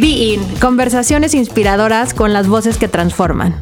[0.00, 3.56] Be In, conversaciones inspiradoras con las voces que transforman.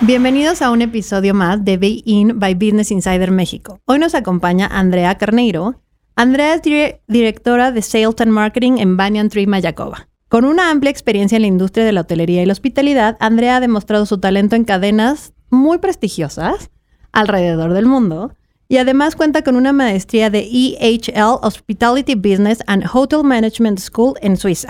[0.00, 3.80] Bienvenidos a un episodio más de Be In by Business Insider México.
[3.86, 5.82] Hoy nos acompaña Andrea Carneiro.
[6.14, 6.62] Andrea es
[7.08, 10.06] directora de Sales and Marketing en Banyan Tree Mayacoba.
[10.28, 13.60] Con una amplia experiencia en la industria de la hotelería y la hospitalidad, Andrea ha
[13.60, 16.70] demostrado su talento en cadenas muy prestigiosas
[17.10, 18.34] alrededor del mundo
[18.68, 24.36] y además cuenta con una maestría de EHL Hospitality Business and Hotel Management School en
[24.36, 24.68] Suiza.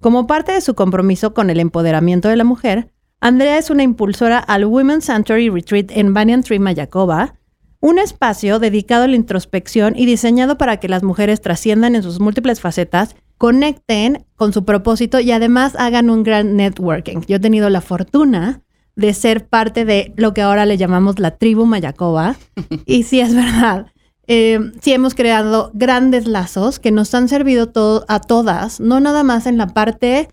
[0.00, 4.38] Como parte de su compromiso con el empoderamiento de la mujer, Andrea es una impulsora
[4.38, 7.34] al Women's Sanctuary Retreat en Banyan Tree, Mayacoba,
[7.80, 12.18] un espacio dedicado a la introspección y diseñado para que las mujeres trasciendan en sus
[12.18, 17.20] múltiples facetas, conecten con su propósito y además hagan un gran networking.
[17.28, 18.62] Yo he tenido la fortuna
[18.96, 22.36] de ser parte de lo que ahora le llamamos la tribu Mayacoba.
[22.86, 23.92] y sí es verdad,
[24.32, 27.72] eh, sí hemos creado grandes lazos que nos han servido
[28.06, 30.28] a todas, no nada más en la parte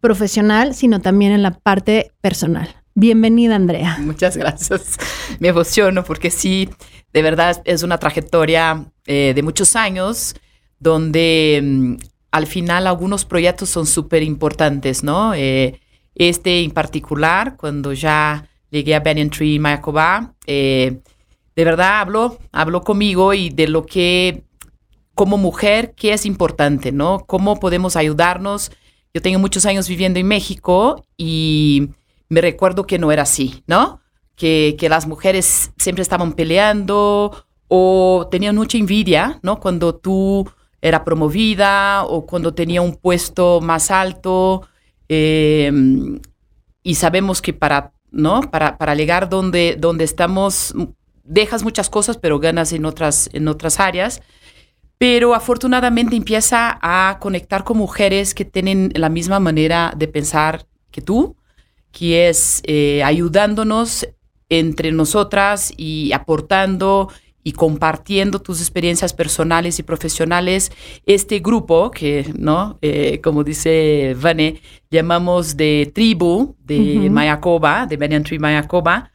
[0.00, 2.74] profesional, sino también en la parte personal.
[2.94, 3.98] Bienvenida, Andrea.
[4.00, 4.96] Muchas gracias.
[5.38, 6.70] Me emociono porque sí,
[7.12, 10.34] de verdad es una trayectoria eh, de muchos años
[10.78, 11.96] donde mm,
[12.30, 15.34] al final algunos proyectos son súper importantes, ¿no?
[15.34, 15.78] Eh,
[16.14, 21.02] este en particular, cuando ya llegué a Banyan Tree, Mayacoba, eh,
[21.54, 24.44] de verdad habló, habló conmigo y de lo que
[25.14, 27.24] como mujer, qué es importante, ¿no?
[27.26, 28.72] Cómo podemos ayudarnos.
[29.12, 31.90] Yo tengo muchos años viviendo en México y
[32.28, 34.00] me recuerdo que no era así, ¿no?
[34.36, 39.60] Que, que las mujeres siempre estaban peleando o tenían mucha envidia, ¿no?
[39.60, 40.48] Cuando tú
[40.80, 44.66] era promovida o cuando tenía un puesto más alto.
[45.08, 45.70] Eh,
[46.82, 48.40] y sabemos que para, ¿no?
[48.50, 50.74] Para, para llegar donde, donde estamos
[51.32, 54.20] dejas muchas cosas, pero ganas en otras, en otras áreas.
[54.98, 61.00] Pero afortunadamente empieza a conectar con mujeres que tienen la misma manera de pensar que
[61.00, 61.36] tú,
[61.90, 64.06] que es eh, ayudándonos
[64.48, 67.08] entre nosotras y aportando
[67.42, 70.70] y compartiendo tus experiencias personales y profesionales.
[71.06, 72.78] Este grupo, que, ¿no?
[72.82, 74.60] Eh, como dice Vane,
[74.90, 79.10] llamamos de tribu de Mayacoba, de Banyan Tree Mayacoba,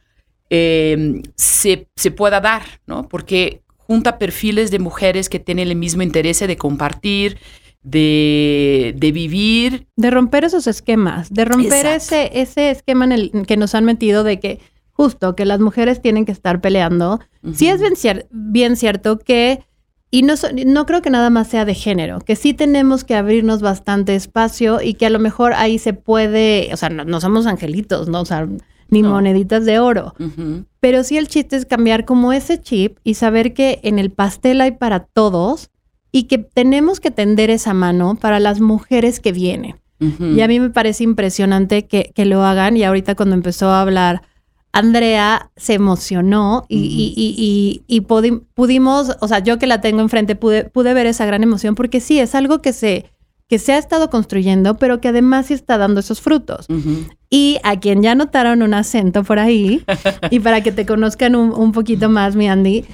[0.50, 3.06] Em, se, se, pueda dar, ¿no?
[3.08, 7.38] Porque junta perfiles de mujeres que tienen el mismo interés de compartir,
[7.82, 9.86] de, de vivir.
[9.96, 14.24] De romper esos esquemas, de romper ese, ese esquema en el que nos han metido
[14.24, 14.60] de que
[14.98, 17.20] justo que las mujeres tienen que estar peleando.
[17.54, 19.64] Sí es bien, bien cierto que,
[20.10, 20.34] y no,
[20.66, 24.82] no creo que nada más sea de género, que sí tenemos que abrirnos bastante espacio
[24.82, 28.22] y que a lo mejor ahí se puede, o sea, no, no somos angelitos, ¿no?
[28.22, 28.48] O sea,
[28.88, 30.14] ni moneditas de oro.
[30.80, 34.60] Pero sí el chiste es cambiar como ese chip y saber que en el pastel
[34.60, 35.70] hay para todos
[36.12, 39.76] y que tenemos que tender esa mano para las mujeres que vienen.
[40.00, 44.22] Y a mí me parece impresionante que, lo hagan y ahorita cuando empezó a hablar
[44.70, 50.94] Andrea se emocionó y, y, pudimos, o sea, yo que la tengo enfrente pude, pude
[50.94, 53.06] ver esa gran emoción porque sí, es algo que se,
[53.48, 56.66] que se ha estado construyendo, pero que además sí está dando esos frutos.
[57.30, 59.84] Y a quien ya notaron un acento por ahí,
[60.30, 62.84] y para que te conozcan un, poquito más, mi Andy,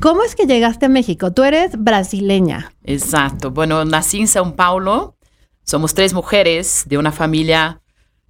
[0.00, 1.32] ¿cómo es que llegaste a México?
[1.32, 2.72] Tú eres brasileña.
[2.84, 3.50] Exacto.
[3.50, 5.16] Bueno, nací en São Paulo.
[5.64, 7.80] Somos tres mujeres de una familia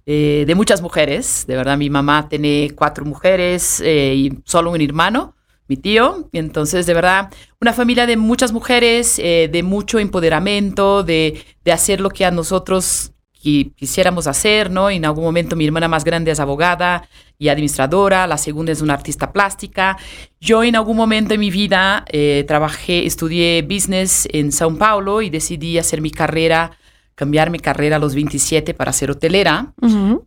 [0.07, 1.45] eh, de muchas mujeres.
[1.47, 5.35] De verdad, mi mamá tiene cuatro mujeres eh, y solo un hermano
[5.73, 6.29] mi tío.
[6.33, 7.29] Entonces, de verdad,
[7.59, 12.31] una familia de muchas mujeres, eh, de mucho empoderamiento, de, de, hacer lo que a
[12.31, 13.11] nosotros
[13.41, 14.89] quisiéramos hacer, ¿no?
[14.89, 18.93] En algún momento mi hermana más grande es abogada y administradora, la segunda es una
[18.93, 19.97] artista plástica.
[20.39, 25.29] Yo en algún momento de mi vida eh, trabajé, estudié business en São Paulo y
[25.29, 26.71] decidí hacer mi carrera
[27.15, 29.73] cambiar mi carrera a los 27 para ser hotelera,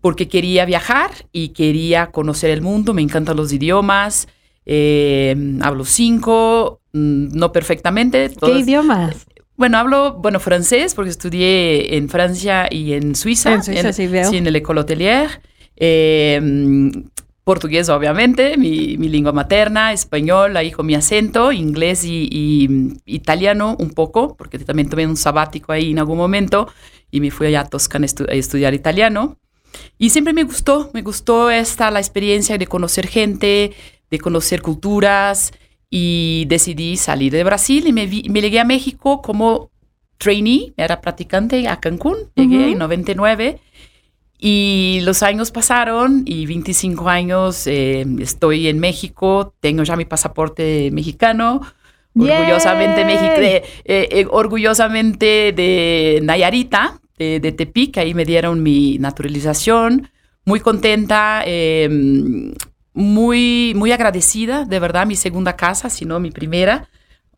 [0.00, 4.28] porque quería viajar y quería conocer el mundo, me encantan los idiomas,
[4.66, 8.30] eh, hablo cinco, mm, no perfectamente.
[8.40, 9.26] ¿Qué idiomas?
[9.56, 13.54] Bueno, hablo, bueno, francés, porque estudié en Francia y en Suiza.
[13.54, 14.28] En Suiza, sí veo.
[14.28, 15.40] Sí, en el École Hotelier.
[15.76, 16.92] Eh,
[17.46, 23.90] portugués, obviamente, mi, mi, lengua materna, español, ahí con mi acento, inglés y, italiano un
[23.90, 26.66] poco, porque también tomé un sabático ahí en algún momento
[27.12, 29.38] y me fui allá a Toscana a estudiar italiano.
[29.96, 33.72] Y siempre me gustó, me gustó esta, la experiencia de conocer gente,
[34.10, 35.52] de conocer culturas
[35.90, 39.70] y decidí salir de Brasil y me, me llegué a México como
[40.18, 43.60] trainee, era practicante a Cancún, llegué en 99
[44.38, 50.90] y los años pasaron y 25 años eh, estoy en México, tengo ya mi pasaporte
[50.90, 51.60] mexicano,
[52.14, 60.10] orgullosamente, eh, eh, orgullosamente de Nayarita, de, de Tepic, ahí me dieron mi naturalización,
[60.44, 62.54] muy contenta, em,
[62.96, 66.88] muy, muy agradecida, de verdad, mi segunda casa, si no mi primera.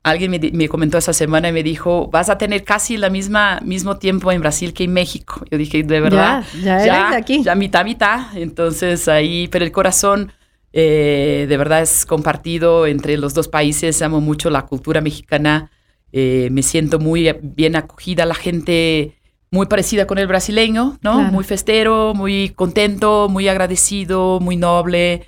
[0.05, 3.99] Alguien me, comentó esa semana y me dijo, vas a tener casi la misma mismo
[3.99, 5.45] tiempo en Brasil que en México.
[5.51, 7.43] Yo dije, de verdad, ya, ya, aquí.
[7.43, 8.37] ya mitad, mitad.
[8.37, 10.33] Entonces ahí, pero el corazón
[10.73, 14.01] eh, de verdad es compartido entre los dos países.
[14.01, 15.73] Amo mucho la cultura mexicana.
[16.13, 18.25] Eh, me siento muy bien acogida.
[18.25, 19.17] La gente
[19.51, 21.21] muy parecida con el brasileño, ¿no?
[21.21, 25.27] Muy festero, muy contento, muy agradecido, muy noble.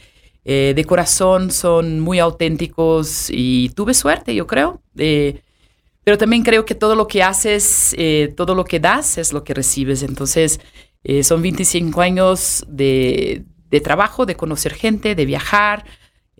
[0.53, 4.83] Eh, de corazón, son muy auténticos y tuve suerte, yo creo.
[4.97, 5.43] Eh,
[6.03, 9.45] pero también creo que todo lo que haces, eh, todo lo que das es lo
[9.45, 10.03] que recibes.
[10.03, 10.59] Entonces,
[11.23, 13.45] son 25 años de,
[13.85, 15.85] trabajo, de conocer gente, de viajar.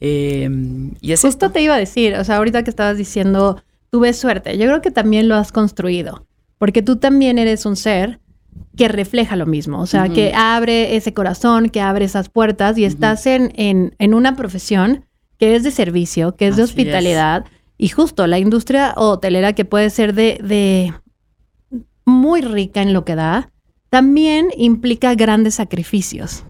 [0.01, 4.59] y es Justo te iba a decir, o sea, ahorita que estabas diciendo, tuve suerte,
[4.59, 6.27] yo creo que también lo has construido,
[6.59, 8.19] porque tú también eres un ser
[8.77, 12.85] que refleja lo mismo, o sea, que abre ese corazón, que abre esas puertas y
[12.85, 15.05] estás en, en, una profesión
[15.39, 17.45] que es de servicio, que es de hospitalidad
[17.77, 20.95] y justo la industria hotelera que puede ser de, de
[22.05, 23.51] muy rica en lo que da,
[23.91, 26.45] también implica grandes sacrificios.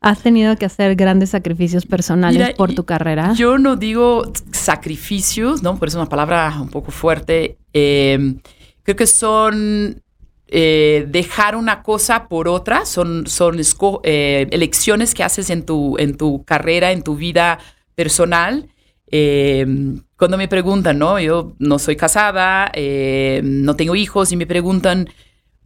[0.00, 3.32] ¿Has tenido que hacer grandes sacrificios personales por tu carrera?
[3.32, 5.78] Yo no digo sacrificios, ¿no?
[5.78, 7.56] Por eso es una palabra un poco fuerte.
[7.72, 8.36] Eh,
[8.82, 10.02] creo que son
[10.48, 13.60] eh, dejar una cosa por otra, son, son
[14.04, 17.58] eh, elecciones que haces en tu, en tu carrera, en tu vida
[17.94, 18.68] personal.
[19.08, 21.18] Em, cuando me preguntan, ¿no?
[21.18, 25.08] Yo no soy casada, em, no tengo hijos y me preguntan,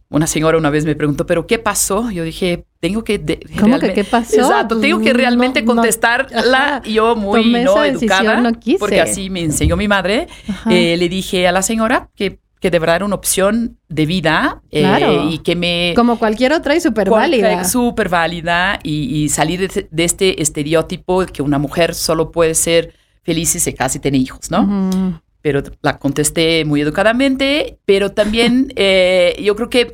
[0.09, 2.11] una señora una vez me preguntó, ¿pero qué pasó?
[2.11, 3.21] Yo dije, tengo que...
[3.59, 4.35] ¿Cómo que qué pasó?
[4.35, 6.81] Exacto, tengo que realmente contestarla.
[6.85, 10.27] yo muy no educada, porque así me enseñó mi madre.
[10.69, 14.61] Eh, le dije a la señora que que de verdad era una opción de vida
[14.69, 15.93] eh, y que me...
[15.95, 17.63] Como cualquier otra y súper válida.
[17.63, 22.93] Súper válida y, salir de, este estereotipo que una mujer solo puede ser
[23.23, 25.19] feliz si se casa y tiene hijos, ¿no?
[25.41, 29.93] Pero la contesté muy educadamente, pero también eh, yo creo que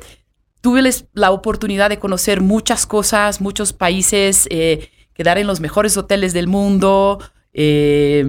[0.60, 0.82] tuve
[1.14, 6.48] la oportunidad de conocer muchas cosas, muchos países, eh, quedar en los mejores hoteles del
[6.48, 7.18] mundo,
[7.52, 8.24] eh,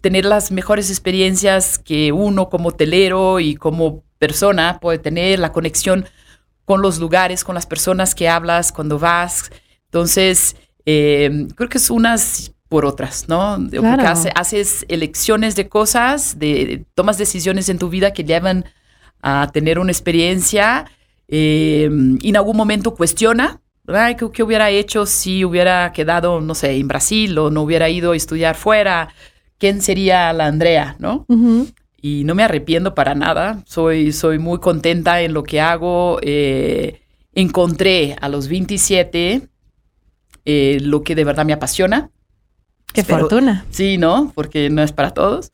[0.00, 6.06] tener las mejores experiencias que uno como hotelero y como persona puede tener, la conexión
[6.64, 9.50] con los lugares, con las personas que hablas cuando vas.
[9.84, 13.58] Entonces, eh, creo que es unas por otras, ¿no?
[14.34, 18.64] haces elecciones de cosas, de, tomas decisiones en tu vida que llevan
[19.22, 20.90] a tener una experiencia
[21.28, 21.88] eh,
[22.20, 23.60] y en algún momento cuestiona
[24.32, 28.16] ¿qué, hubiera hecho si hubiera quedado, no sé, en Brasil o no hubiera ido a
[28.16, 29.08] estudiar fuera?
[29.58, 31.26] ¿Quién sería la Andrea, no?
[32.00, 33.62] Y no me arrepiento para nada.
[33.66, 36.18] Soy, soy muy contenta en lo que hago.
[36.22, 37.00] Eh,
[37.34, 39.48] encontré a los 27
[40.44, 42.10] eh, lo que de verdad me apasiona.
[42.92, 43.66] Qué fortuna.
[43.70, 44.32] Sí, ¿no?
[44.34, 45.50] Porque no es para todos.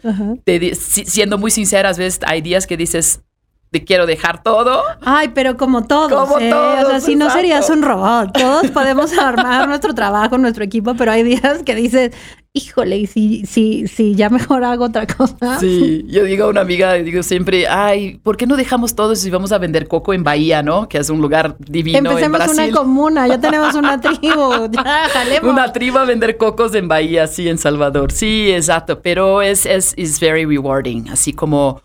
[0.75, 3.23] siendo muy sinceras, ves, hay días que dices,
[3.73, 4.83] te quiero dejar todo.
[5.01, 6.13] Ay, pero como todos.
[6.13, 6.51] Como ¿eh?
[6.51, 6.85] todos.
[6.85, 8.33] O sea, si no serías un robot.
[8.35, 12.13] Todos podemos armar nuestro trabajo, nuestro equipo, pero hay días que dices,
[12.53, 15.59] híjole, y si, si, si ya mejor hago otra cosa.
[15.59, 19.31] Sí, yo digo a una amiga, digo siempre, ay, ¿por qué no dejamos todo si
[19.31, 20.87] vamos a vender coco en Bahía, no?
[20.87, 22.65] Que es un lugar divino Empecemos en Brasil.
[22.65, 25.51] una comuna, ya tenemos una tribu, ya, jalemos.
[25.51, 28.13] Una tribu a vender cocos en Bahía, sí, en Salvador.
[28.13, 31.81] Sí, exacto, pero es, es, es very rewarding, así como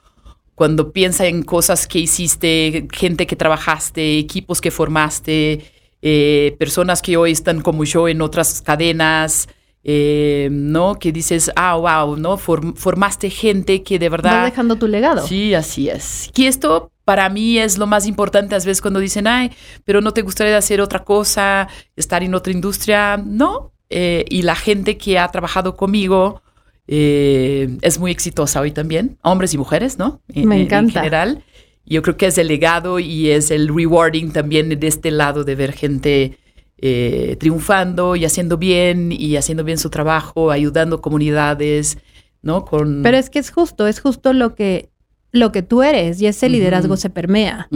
[0.57, 5.71] cuando piensa en cosas que hiciste, gente que trabajaste, equipos que formaste,
[6.01, 9.49] eh, personas que hoy están como yo en otras cadenas,
[9.83, 10.95] eh, ¿no?
[10.95, 12.37] Que dices, ah, wow, ¿no?
[12.37, 14.31] formaste gente que de verdad...
[14.31, 15.27] Vas dejando tu legado.
[15.27, 16.31] Sí, así es.
[16.33, 19.51] Que esto para mí es lo más importante a veces cuando dicen, ay,
[19.85, 23.17] pero no te gustaría hacer otra cosa, estar en otra industria.
[23.17, 23.73] No.
[23.91, 26.41] Eh, y la gente que ha trabajado conmigo
[26.87, 30.21] eh, es muy exitosa hoy también, hombres y mujeres, ¿no?
[30.33, 30.99] Me encanta.
[30.99, 31.43] En general.
[31.89, 35.55] Yo creo que es el legado y es el rewarding también de este lado de
[35.55, 36.37] ver gente
[36.79, 41.97] eh, triunfando y haciendo bien y haciendo bien su trabajo, ayudando comunidades,
[42.41, 42.65] ¿no?
[42.65, 43.03] Con...
[43.03, 44.89] Pero es que es justo, es justo lo que,
[45.31, 47.69] lo que tú eres y ese liderazgo se permea.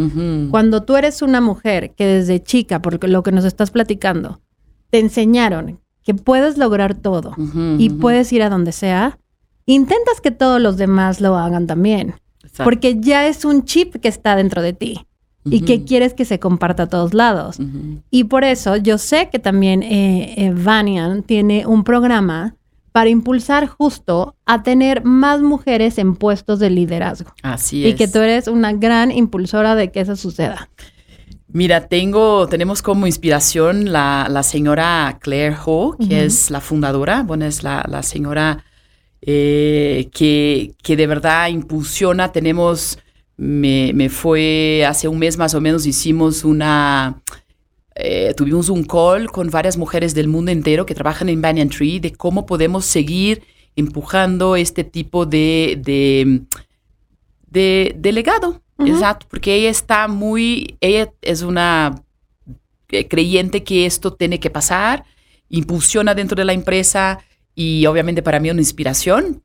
[0.51, 4.41] Cuando tú eres una mujer que desde chica, por lo que nos estás platicando,
[4.89, 5.79] te enseñaron
[6.11, 7.35] que puedes lograr todo
[7.77, 9.17] y puedes ir a donde sea,
[9.65, 12.15] intentas que todos los demás lo hagan también.
[12.63, 15.07] Porque ya es un chip que está dentro de ti
[15.45, 17.57] y que quieres que se comparta a todos lados.
[18.09, 22.55] Y por eso yo sé que también eh, eh, Vanian tiene un programa
[22.91, 27.31] para impulsar justo a tener más mujeres en puestos de liderazgo.
[27.41, 27.93] Así es.
[27.93, 30.69] Y que tú eres una gran impulsora de que eso suceda.
[31.53, 37.45] Mira, tengo, tenemos como inspiración la, la señora Claire Ho, que es la fundadora, bueno,
[37.45, 38.63] es la, la señora
[39.21, 42.31] eh, que, que, de verdad impulsiona.
[42.31, 42.99] Tenemos,
[43.35, 47.21] me, me, fue hace un mes más o menos, hicimos una,
[47.95, 51.99] eh, tuvimos un call con varias mujeres del mundo entero que trabajan en Banyan Tree
[51.99, 53.43] de cómo podemos seguir
[53.75, 55.77] empujando este tipo de,
[57.51, 58.61] de, de, legado.
[58.87, 62.03] Exacto, porque ella está muy, ella es una
[62.89, 65.05] eh, creyente que esto tiene que pasar,
[65.49, 67.19] impulsiona dentro de la empresa
[67.55, 69.43] y obviamente para mí una inspiración,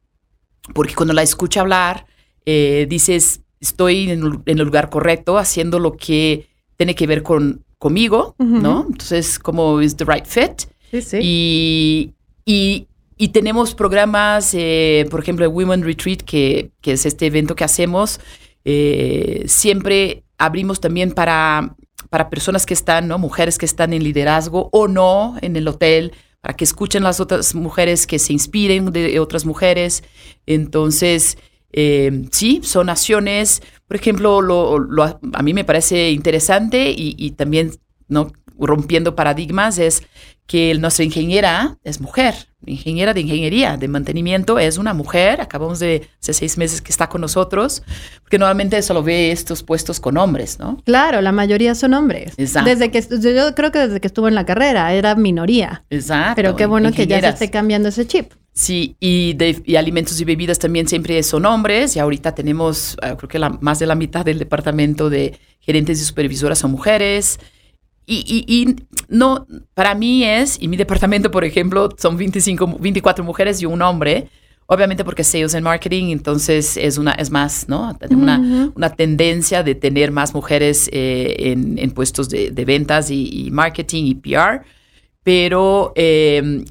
[0.75, 2.07] porque cuando la escucha hablar,
[2.45, 8.35] eh, dices, estoy en, el lugar correcto, haciendo lo que tiene que ver con conmigo,
[8.39, 8.87] ¿no?
[8.89, 10.63] Entonces, como es the right fit.
[10.91, 11.19] Sí, sí.
[11.21, 12.15] Y,
[12.45, 12.87] y,
[13.19, 17.65] y tenemos programas, eh, por ejemplo, el Women Retreat, que, que, es este evento que
[17.65, 18.19] hacemos.
[18.69, 21.77] Eh, siempre abrimos también para,
[22.11, 23.17] para personas que están, ¿no?
[23.17, 27.55] Mujeres que están en liderazgo o no en el hotel, para que escuchen las otras
[27.55, 30.03] mujeres, que se inspiren de otras mujeres.
[30.47, 31.39] Entonces,
[31.73, 37.33] eh, sí, son acciones, por ejemplo, lo, lo, a mí me parece interesante y, y,
[37.33, 37.71] también
[38.09, 40.03] no rompiendo paradigmas es
[40.47, 42.35] que nuestra ingeniera es mujer,
[42.65, 47.09] ingeniera de ingeniería, de mantenimiento, es una mujer, acabamos de hace seis meses que está
[47.09, 47.83] con nosotros,
[48.23, 50.81] porque normalmente solo ve estos puestos con hombres, ¿no?
[50.85, 52.35] Claro, la mayoría son hombres.
[52.37, 52.71] Exacto.
[52.71, 55.85] Desde que, yo creo que desde que estuvo en la carrera era minoría.
[55.91, 56.37] Exacto.
[56.37, 58.33] Pero qué bueno que ya se esté cambiando ese chip.
[58.53, 63.15] Sí, y, de, y, alimentos y bebidas también siempre son hombres y ahorita tenemos, uh,
[63.17, 67.39] creo que la, más de la mitad del departamento de gerentes y supervisoras son mujeres.
[68.07, 68.77] Y, y, y,
[69.09, 73.83] no, para mí es, y mi departamento, por ejemplo, son 25, 24 mujeres y un
[73.83, 74.29] hombre,
[74.67, 77.97] obviamente porque sales en marketing, entonces es, una, es más, ¿no?
[78.11, 78.73] Una, uh -huh.
[78.77, 83.51] una tendencia de tener más mujeres eh, en, en, puestos de, de ventas y, y,
[83.51, 84.63] marketing y PR,
[85.25, 86.65] pero eh,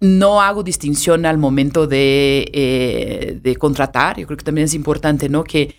[0.00, 4.18] no hago distinción al momento de, eh, de, contratar.
[4.18, 5.44] Yo creo que también es importante, ¿no?
[5.44, 5.74] Que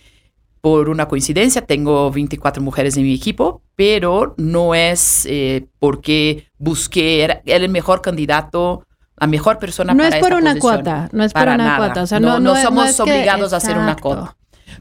[0.66, 7.24] por una coincidencia tengo 24 mujeres en mi equipo, pero no es eh, porque busqué,
[7.24, 8.84] era, era, el mejor candidato,
[9.16, 10.74] la mejor persona no para es por esta una posición.
[10.84, 11.78] cuota, no es para por una nada.
[11.86, 12.02] cuota.
[12.02, 14.36] O sea, no, no, no, somos es que, obligados a hacer una cuota.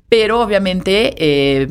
[0.09, 1.14] Pero obviamente...
[1.19, 1.69] Eh,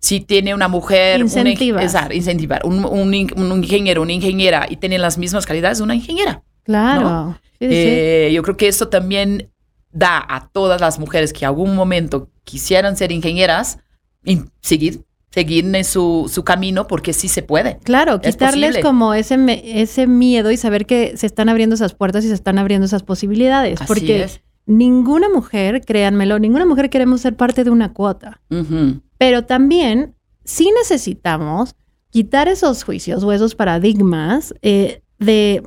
[0.00, 1.92] si tiene una mujer, Incentivas.
[1.92, 6.44] Un, incentivar, un, un, un, ingeniero, una ingeniera y tienen las mismas calidades, una ingeniera.
[6.62, 7.36] Claro.
[7.58, 8.34] eh, sí.
[8.36, 9.50] Yo creo que esto también
[9.90, 13.78] da a todas las mujeres que algún momento quisieran ser ingenieras
[14.24, 17.78] y seguir seguir en su, su camino porque sí se puede.
[17.84, 18.80] Claro, es quitarles posible.
[18.82, 22.58] como ese, ese miedo y saber que se están abriendo esas puertas y se están
[22.58, 23.80] abriendo esas posibilidades.
[23.80, 24.40] Así porque es.
[24.66, 28.40] ninguna mujer, créanmelo, ninguna mujer queremos ser parte de una cuota.
[28.50, 29.02] Uh -huh.
[29.18, 30.14] Pero también
[30.44, 31.76] sí necesitamos
[32.10, 35.62] quitar esos juicios o esos paradigmas eh, de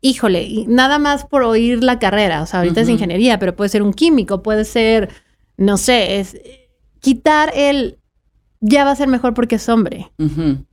[0.00, 2.86] híjole, nada más por oír la carrera, o sea, ahorita uh -huh.
[2.86, 5.10] es ingeniería, pero puede ser un químico, puede ser,
[5.56, 6.36] no sé, es
[7.00, 7.98] quitar el,
[8.60, 10.10] ya va a ser mejor porque es hombre.
[10.18, 10.64] Uh -huh.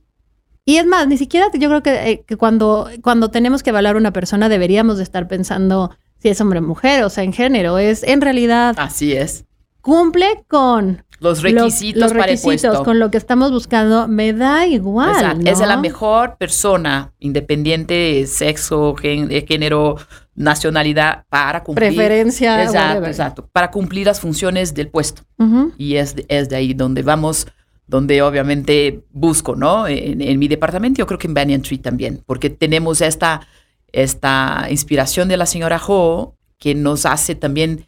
[0.66, 3.96] Y es más, ni siquiera yo creo que, eh, que, cuando, cuando tenemos que evaluar
[3.96, 7.78] una persona deberíamos de estar pensando si es hombre o mujer, o sea, en género,
[7.78, 8.74] es en realidad...
[8.78, 9.44] Así es.
[9.84, 12.84] Cumple con los requisitos, los, los para requisitos el puesto.
[12.84, 15.46] con lo que estamos buscando, me da igual.
[15.46, 19.96] Es la mejor persona, independiente de sexo, género,
[20.34, 21.90] nacionalidad, para cumplir.
[21.90, 22.64] Preferencia.
[22.64, 23.48] Exacto, exacto.
[23.52, 25.20] Para cumplir las funciones del puesto.
[25.36, 25.72] Uh -huh.
[25.76, 27.46] Y es de, es de ahí donde vamos,
[27.86, 29.86] donde obviamente busco, ¿no?
[29.86, 33.46] En, en, mi departamento, yo creo que en Banyan Tree también, porque tenemos esta,
[33.92, 37.84] esta inspiración de la señora Ho que nos hace también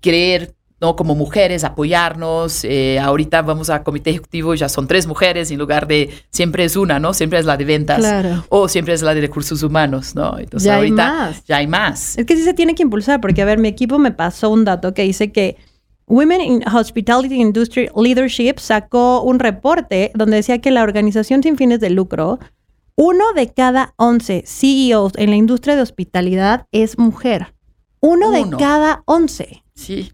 [0.00, 0.96] creer ¿no?
[0.96, 2.62] Como mujeres, apoyarnos.
[2.64, 6.76] Eh, ahorita vamos a comité ejecutivo, ya son tres mujeres en lugar de siempre es
[6.76, 7.14] una, ¿no?
[7.14, 8.00] Siempre es la de ventas.
[8.00, 8.44] Claro.
[8.50, 10.38] O siempre es la de recursos humanos, ¿no?
[10.38, 11.44] Entonces ya ahorita hay más.
[11.46, 12.18] ya hay más.
[12.18, 14.66] Es que sí se tiene que impulsar, porque a ver, mi equipo me pasó un
[14.66, 15.56] dato que dice que
[16.06, 21.80] Women in Hospitality Industry Leadership sacó un reporte donde decía que la organización sin fines
[21.80, 22.40] de lucro,
[22.94, 27.54] uno de cada once CEOs en la industria de hospitalidad es mujer.
[28.00, 28.50] Uno, uno.
[28.50, 29.64] de cada once.
[29.74, 30.12] Sí.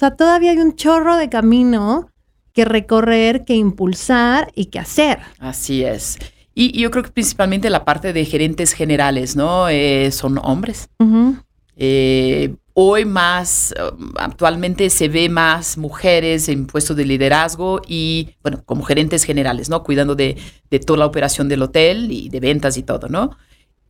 [0.00, 2.10] O sea, todavía hay un chorro de camino
[2.54, 5.18] que recorrer, que impulsar y que hacer.
[5.38, 6.16] Así es.
[6.54, 9.68] Y, y yo creo que principalmente la parte de gerentes generales, ¿no?
[9.68, 10.88] Eh, son hombres.
[11.00, 11.42] Uh -huh.
[11.76, 18.62] eh, hoy más, um, actualmente se ve más mujeres en puestos de liderazgo y, bueno,
[18.64, 19.82] como gerentes generales, ¿no?
[19.82, 20.38] Cuidando de,
[20.70, 23.36] de toda la operación del hotel y de ventas y todo, ¿no?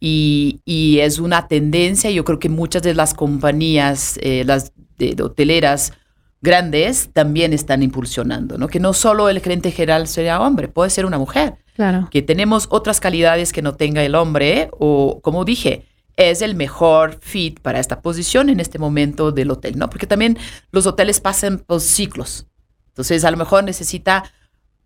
[0.00, 2.10] y, y, es una tendencia.
[2.10, 5.92] Yo creo que muchas de las compañías, eh, las de, de hoteleras
[6.40, 8.68] grandes, también están impulsionando, ¿no?
[8.68, 11.54] Que no solo el gerente general sea hombre, puede ser una mujer.
[11.74, 12.08] Claro.
[12.10, 17.18] Que tenemos otras calidades que no tenga el hombre, o como dije, es el mejor
[17.20, 19.88] fit para esta posición en este momento del hotel, ¿no?
[19.88, 20.38] Porque también
[20.70, 22.46] los hoteles pasan por ciclos.
[22.88, 24.24] Entonces, a lo mejor necesita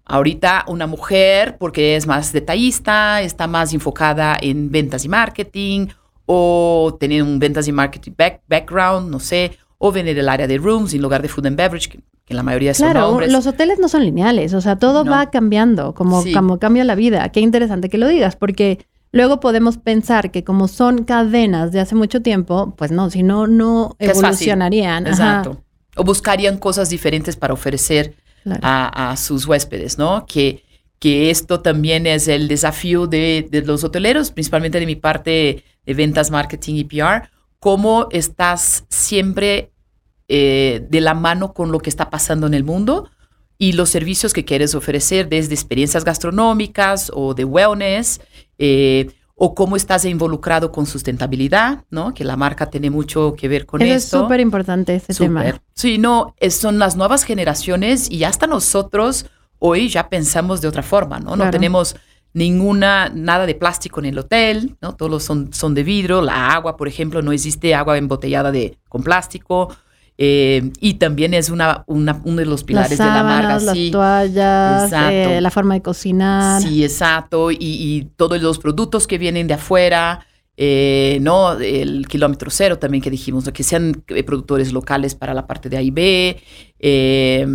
[0.05, 5.89] ahorita una mujer porque es más detallista, está más enfocada en ventas y marketing,
[6.27, 8.13] o tener un ventas y marketing
[8.49, 11.89] background, no sé, o venir del área de rooms en lugar de food and beverage,
[12.27, 13.31] que, la mayoría son Claro, hombres.
[13.33, 15.11] los hoteles no son lineales, o sea, todo No.
[15.11, 16.33] va cambiando, como, Sí.
[16.33, 17.29] como cambia la vida.
[17.31, 21.95] Qué interesante que lo digas, porque luego podemos pensar que como son cadenas de hace
[21.95, 25.07] mucho tiempo, pues no, si no, no evolucionarían.
[25.07, 25.61] Ajá, Exacto.
[25.97, 28.61] O buscarían cosas diferentes para ofrecer claro.
[28.63, 30.25] a, a sus huéspedes, ¿no?
[30.27, 30.65] Que,
[30.99, 35.95] que esto también es el desafío de, de los hoteleros, principalmente de mi parte de
[35.95, 37.29] ventas, marketing y PR,
[37.65, 39.71] cómo estás siempre
[40.29, 43.09] eh, de la mano con lo que está pasando en el mundo
[43.57, 48.21] y los servicios que quieres ofrecer, desde experiencias gastronómicas o de wellness,
[48.59, 52.13] eh, o cómo estás involucrado con sustentabilidad, ¿no?
[52.13, 55.29] Que la marca tiene mucho que ver con Eso es súper importante, ese Súper.
[55.55, 55.63] tema.
[55.73, 59.25] Sí, no, es- son las nuevas generaciones y hasta nosotros
[59.59, 61.35] hoy ya pensamos de otra forma, ¿no?
[61.35, 61.97] No tenemos
[62.35, 64.95] ninguna, nada de plástico en el hotel, ¿no?
[64.95, 69.03] Todos son, son de vidrio, la agua, por ejemplo, no existe agua embotellada de, con
[69.03, 69.75] plástico.
[70.17, 73.59] eh, y también es una, una- uno de los pilares las de la marca.
[73.59, 73.91] las sí.
[73.91, 76.63] toallas, eh, la forma de cocinar.
[76.63, 77.51] Sí, exacto.
[77.51, 80.25] Y, y todos los productos que vienen de afuera,
[80.57, 81.55] eh, ¿no?
[81.59, 85.79] El kilómetro cero también que dijimos, que sean eh, productores locales para la parte de
[85.79, 86.41] A y B.
[86.87, 87.47] Eh,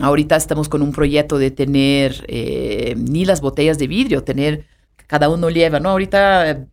[0.00, 4.64] ahorita estamos con un proyecto de tener eh, ni las botellas de vidrio, tener,
[5.06, 5.90] cada uno lleva, ¿no?
[5.90, 6.66] Ahorita,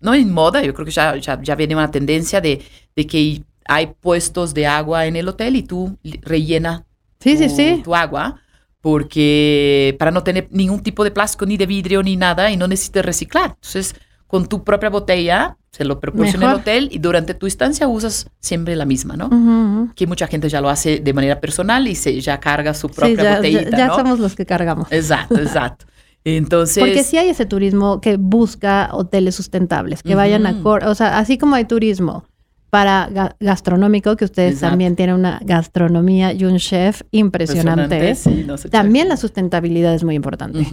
[0.00, 2.62] no en moda, yo creo que ya, ya, ya viene una tendencia de,
[2.94, 6.86] de que hay puestos de agua en el hotel y tú rellena
[7.18, 7.80] Sí, sí, tu, sí.
[7.84, 8.40] tu agua,
[8.80, 12.68] porque para no tener ningún tipo de plástico, ni de vidrio, ni nada, y no
[12.68, 13.56] necesites reciclar.
[13.56, 13.94] Entonces,
[14.26, 18.74] con tu propia botella, se lo proporciona el hotel y durante tu estancia usas siempre
[18.74, 19.92] la misma, ¿no?
[19.94, 22.94] Que mucha gente ya lo hace de manera personal y se ya carga su Sí,
[22.94, 23.94] propia ya, ya- botellita, ya ¿no?
[23.96, 24.90] somos los que cargamos.
[24.90, 25.86] Exacto, exacto.
[26.24, 30.54] Entonces, Porque sí hay ese turismo que busca hoteles sustentables, que vayan a...
[30.62, 32.24] O sea, así como hay turismo
[32.68, 34.72] para ga- gastronómico, que ustedes Exacto.
[34.72, 40.04] también tienen una gastronomía y un chef impresionante, sí, no sé, también la sustentabilidad es
[40.04, 40.66] muy importante.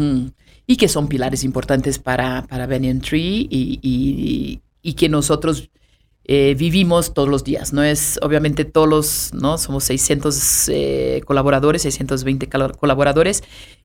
[0.65, 5.69] Y que son pilares importantes para, para Banyan Tree y, y- y que nosotros
[6.25, 7.71] eh, vivimos todos los días.
[7.73, 9.57] No es, obviamente, todos los, ¿no?
[9.57, 13.43] Somos 600 eh, colaboradores, 620 calo- colaboradores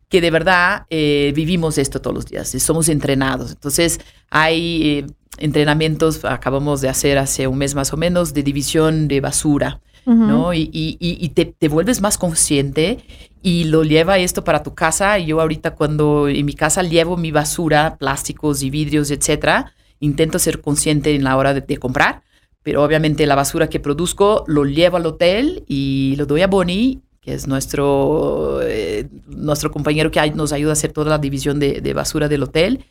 [0.08, 3.50] que de verdad eh, vivimos esto todos los días y somos entrenados.
[3.52, 5.06] Entonces, hay
[5.38, 9.80] entrenamientos, acabamos de hacer hace un mes más o menos, de división de basura.
[10.26, 10.52] ¿no?
[10.52, 12.98] Y, y- y- y te, te vuelves más consciente
[13.40, 15.16] y lo lleva esto para tu casa.
[15.18, 20.60] Yo ahorita cuando en mi casa llevo mi basura, plásticos y vidrios, etcétera, intento ser
[20.60, 22.22] consciente en la hora de, de comprar,
[22.62, 27.00] pero obviamente la basura que produzco lo llevo al hotel y lo doy a Bonnie,
[27.20, 31.80] que es nuestro, eh, nuestro compañero que nos ayuda a hacer toda la división de,
[31.80, 32.84] de basura del hotel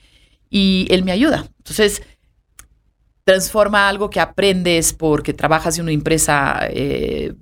[0.50, 1.46] y él me ayuda.
[1.60, 2.02] Entonces,
[3.24, 7.34] transforma algo que aprendes porque trabajas en una empresa eh,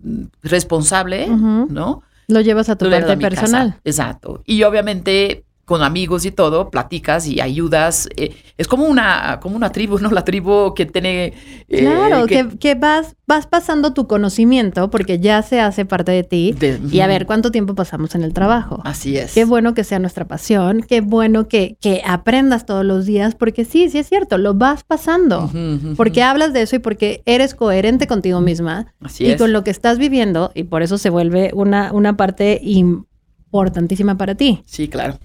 [0.44, 1.28] responsable.
[1.28, 2.04] ¿no?
[2.28, 3.30] Lo llevas a tu Lo parte casa.
[3.30, 3.80] personal.
[3.84, 4.42] Exacto.
[4.46, 8.10] Y obviamente con amigos y todo, platicas y ayudas.
[8.18, 10.10] eh, es como una, como una tribu, ¿no?
[10.10, 11.34] La tribu que tiene...
[11.70, 16.24] eh, Claro, que, que vas, vas pasando tu conocimiento porque ya se hace parte de
[16.24, 16.54] ti.
[16.58, 18.82] de- Y a ver, ¿cuánto tiempo pasamos en el trabajo?
[18.84, 19.34] Así es.
[19.36, 23.64] Qué bueno que sea nuestra pasión, qué bueno que, que aprendas todos los días, porque
[23.64, 25.52] sí, sí es cierto, lo vas pasando.
[25.96, 29.38] Porque hablas de eso y porque eres coherente contigo misma Así y es.
[29.38, 34.36] con lo que estás viviendo y por eso se vuelve una, una parte importantísima para
[34.36, 34.64] ti.
[34.66, 35.20] Sí, claro.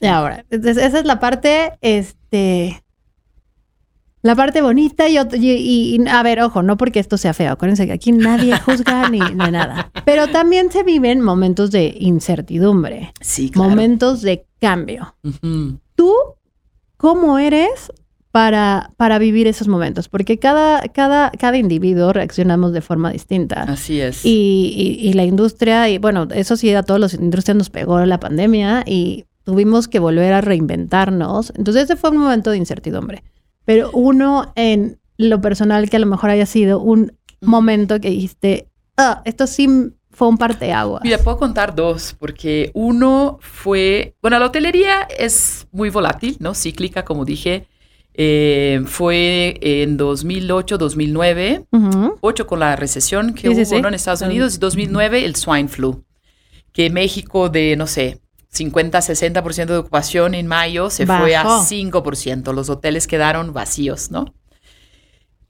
[0.00, 2.82] Y ahora, entonces, esa es la parte, este,
[4.22, 8.12] la parte bonita y, a ver, ojo, no porque esto sea feo, acuérdense que aquí
[8.12, 13.70] nadie juzga ni, ni nada, pero también se viven momentos de incertidumbre, Sí, claro.
[13.70, 15.14] momentos de cambio.
[15.94, 16.12] ¿Tú
[16.96, 17.92] cómo eres
[18.32, 20.08] para, para vivir esos momentos?
[20.08, 23.62] Porque cada, cada, cada individuo reaccionamos de forma distinta.
[23.62, 24.24] Así es.
[24.24, 28.04] Y, y- y la industria, y bueno, eso sí, a todos los industrias nos pegó
[28.04, 31.54] la pandemia y tuvimos que volver a reinventarnos.
[31.56, 33.24] Entonces, ese fue un momento de incertidumbre.
[33.64, 38.68] Pero uno en lo personal, que a lo mejor haya sido un momento que dijiste,
[38.98, 39.66] ah, esto sí
[40.10, 41.00] fue un parteaguas.
[41.02, 46.54] Mira, puedo contar dos, porque uno fue, bueno, la hotelería es muy volátil, ¿no?
[46.54, 47.66] Cíclica, como dije.
[48.20, 52.16] Eh, fue en 2008, 2009, Ujú.
[52.20, 53.80] 8 con la recesión que Sí, sí, hubo sí.
[53.80, 53.88] ¿no?
[53.88, 54.20] en Estados.
[54.20, 56.04] Unidos, y 2009 el swine flu,
[56.72, 61.64] que México de, no sé, 50, 60% de ocupación en mayo se fue a Bajó.
[61.64, 64.34] 5%, los hoteles quedaron vacíos, ¿no?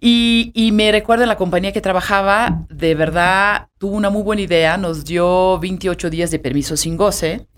[0.01, 4.77] Y, y me recuerdo la compañía que trabajaba, de verdad tuvo una muy buena idea,
[4.77, 7.49] nos dio 28 días de permiso sin goce,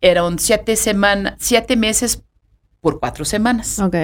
[0.00, 2.22] eran siete, semanas, siete meses
[2.80, 3.78] por cuatro semanas.
[3.80, 3.96] Ok.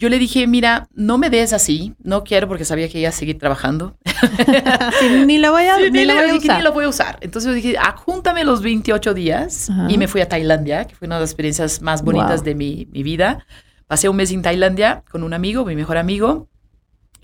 [0.00, 3.12] Yo le dije, mira, no me des así, no quiero porque sabía que iba a
[3.12, 3.96] seguir trabajando.
[4.98, 6.56] Sí, ni lo voy a, Sí, ni le- voy a usar.
[6.58, 7.18] ni lo voy a usar.
[7.20, 9.86] Entonces yo dije, ajúntame los 28 días Ajá.
[9.90, 12.44] y me fui a Tailandia, que fue una de las experiencias más bonitas Wow.
[12.44, 13.46] de mi, mi vida.
[13.86, 16.48] Pasé un mes en Tailandia con un amigo, mi mejor amigo,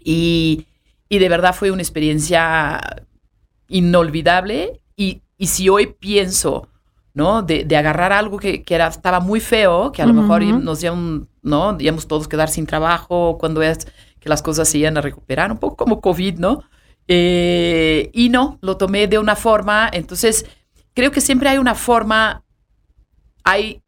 [0.05, 0.67] y,
[1.09, 2.81] y de verdad fue una experiencia
[3.69, 4.81] inolvidable.
[4.97, 6.69] Y, y si hoy pienso,
[7.17, 7.41] ¿no?
[7.41, 10.81] De, de agarrar algo que, que era, estaba muy feo, que a lo mejor nos
[10.81, 11.75] dieron, ¿no?
[11.81, 13.87] Íbamos todos quedar sin trabajo, cuando es
[14.21, 16.63] que las cosas se iban a recuperar, un poco como COVID, ¿no?
[17.09, 20.45] Eh, y no, lo tomé de una forma, entonces
[20.93, 22.45] creo que siempre hay una forma,
[23.45, 23.81] hay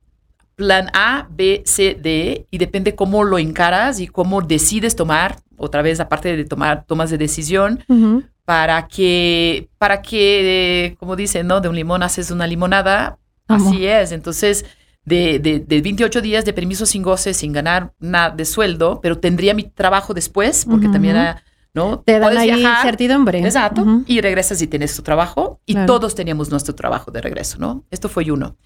[0.55, 5.83] plan A, B, C, D, y depende cómo lo encaras y cómo decides tomar, otra
[5.83, 8.23] vez aparte de tomar tomas de decisión, Ujú.
[8.49, 11.61] Para que, para que, eh, como dicen, ¿no?
[11.61, 14.65] De un limón haces una limonada, así es, entonces...
[15.05, 19.17] De, de, de 28 días de permiso sin goce, sin ganar nada de sueldo, pero
[19.19, 20.93] tendría mi trabajo después, porque Ujú.
[20.93, 22.01] también era, ¿no?
[22.01, 23.39] Te dan ahí viajar, certidumbre.
[23.39, 23.81] Exacto.
[23.81, 24.05] Ujú.
[24.07, 25.61] Y regresas y tienes tu trabajo.
[25.65, 25.87] Y Claro.
[25.87, 27.87] todos teníamos nuestro trabajo de regreso, ¿no?
[27.91, 28.57] Esto fue uno.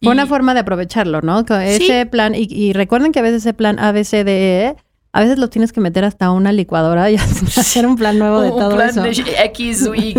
[0.00, 1.40] Fue Y- una forma de aprovecharlo, ¿no?
[1.40, 1.46] Sí.
[1.64, 4.76] Ese plan, y, y recuerden que a veces ese plan A, B, C, D, E,
[5.18, 7.16] a veces lo tienes que meter hasta una licuadora y
[7.56, 9.02] hacer un plan nuevo de un todo plan eso.
[9.02, 9.10] de
[9.46, 10.14] X, Y,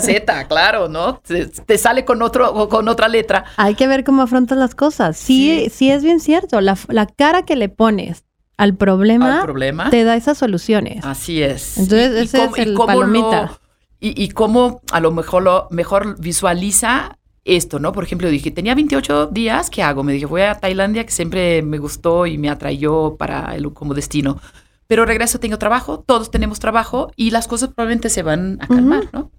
[0.00, 1.18] Z, claro, ¿no?
[1.24, 3.44] Te, te sale con, otro, con otra letra.
[3.56, 5.16] Hay que ver cómo afrontas las cosas.
[5.16, 5.90] Sí, sí, Sí.
[5.92, 6.60] es bien cierto.
[6.60, 8.24] La, la cara que le pones
[8.56, 9.88] al problema, Al problema.
[9.88, 11.04] te da esas soluciones.
[11.04, 11.78] Así es.
[11.78, 13.42] Entonces, ese es el palomita.
[13.42, 13.60] lo-
[14.00, 17.92] y, y cómo a lo mejor lo mejor visualiza esto, ¿no?
[17.92, 20.02] Por ejemplo, dije, tenía 28 días, ¿qué hago?
[20.02, 23.94] Me dije, voy a Tailandia, que siempre me gustó y me atrayó para el, como
[23.94, 24.40] destino.
[24.86, 29.04] Pero regreso, tengo trabajo, todos tenemos trabajo y las cosas probablemente se van a calmar,
[29.12, 29.30] ¿no?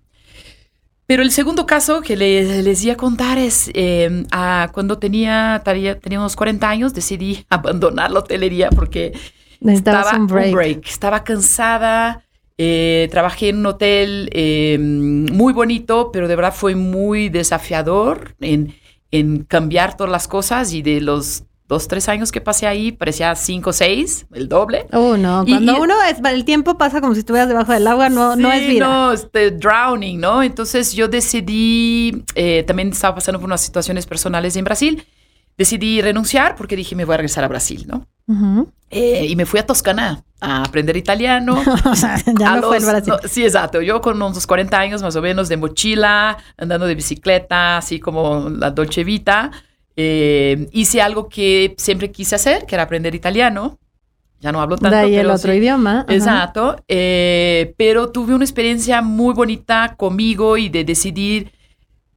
[1.06, 5.62] Pero el segundo caso que le- les iba a contar es, eh, a- cuando tenía,
[5.66, 9.12] tenía, tenía unos 40 años, decidí abandonar la hotelería porque
[9.60, 10.88] Necesitabas estaba un break.
[10.88, 12.24] Estaba cansada.
[12.58, 18.74] Eh, trabajé en un hotel eh, muy bonito, pero de verdad fue muy desafiador en,
[19.12, 23.34] en cambiar todas las cosas y de los dos, tres años que pasé ahí, parecía
[23.36, 24.88] cinco, seis, el doble.
[24.92, 25.46] Oh, no.
[25.48, 28.52] Cuando y- uno es, el tiempo pasa como si estuvieras debajo del agua, no, no
[28.52, 28.86] Sí, es vida.
[28.88, 30.44] No, este, drowning, ¿no?
[30.44, 35.06] Entonces yo decidí, eh, también estaba pasando por unas situaciones personales en Brasil,
[35.62, 38.06] decidí renunciar porque dije, me voy a regresar a Brasil, ¿no?
[38.28, 38.70] Ujú.
[38.90, 41.62] Eh, y me fui a Toscana a aprender italiano.
[42.40, 43.14] Ya no fue el los- Brasil.
[43.22, 43.82] no, sí, exacto.
[43.82, 48.50] Yo con unos 40 años más o menos de mochila, andando de bicicleta, así como
[48.50, 49.52] la Dolce Vita,
[49.96, 53.78] eh, hice algo que siempre quise hacer, que era aprender italiano.
[54.40, 54.96] Ya no hablo tanto.
[54.96, 55.58] de ahí el pero otro sí.
[55.60, 56.00] idioma.
[56.02, 56.14] ajá.
[56.14, 56.84] Exacto.
[56.88, 61.52] eh, pero tuve una experiencia muy bonita conmigo y de decidir.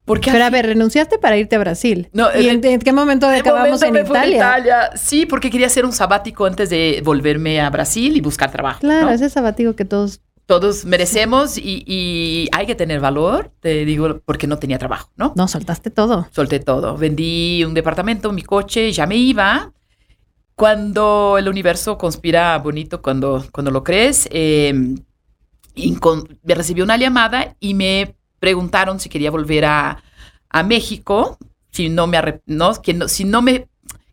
[0.04, 2.08] Porque Pero a al ver, renunciaste para irte a Brasil.
[2.12, 4.36] No, ¿Y en, en qué momento acabamos momento en a Italia?
[4.36, 4.90] Italia.
[4.96, 8.80] Sí, porque quería hacer un sabático antes de volverme a Brasil y buscar trabajo.
[8.80, 9.12] Claro, ¿no?
[9.12, 10.20] ese sabático que todos.
[10.46, 15.32] todos merecemos y, y hay que tener valor, te digo, porque no tenía trabajo, ¿no?
[15.36, 16.28] No, soltaste todo.
[16.32, 16.98] Solté todo.
[16.98, 19.72] Vendí un departamento, mi coche, ya me iba.
[20.54, 24.72] Cuando el universo conspira bonito, cuando, cuando lo crees, eh,
[25.76, 30.02] incon- me recibí una llamada y me preguntaron si quería volver a,
[30.50, 31.38] a México,
[31.70, 33.66] si no me, arrep- no, que no, si no me,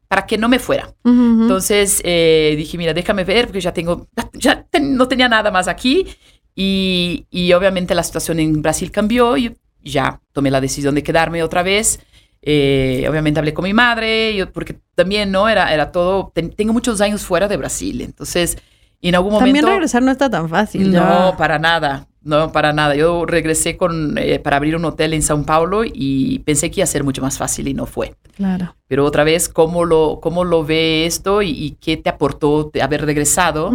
[0.07, 0.85] para que no me fuera.
[1.03, 1.41] Ujú, ujú.
[1.43, 5.67] Entonces eh, dije, mira, déjame ver, porque ya tengo, ya ten- no tenía nada más
[5.67, 6.07] aquí.
[6.55, 11.43] Y, y obviamente la situación en Brasil cambió y ya tomé la decisión de quedarme
[11.43, 11.99] otra vez.
[12.41, 15.47] Eh, obviamente hablé con mi madre, yo- porque también, ¿no?
[15.49, 18.57] Era, era todo, ten- tengo muchos años fuera de Brasil, entonces,
[19.01, 19.67] y en algún También momento...
[19.69, 20.91] regresar no está tan fácil.
[20.91, 21.37] No, ya.
[21.37, 22.95] para nada, no, para nada.
[22.95, 26.84] Yo regresé con, eh, para abrir un hotel en Sao Paulo y pensé que iba
[26.86, 28.15] a ser mucho más fácil y no fue.
[28.36, 28.75] Claro.
[28.88, 32.81] Pero otra vez, ¿cómo lo, cómo lo ve esto y, y qué te aportó de
[32.81, 33.71] haber regresado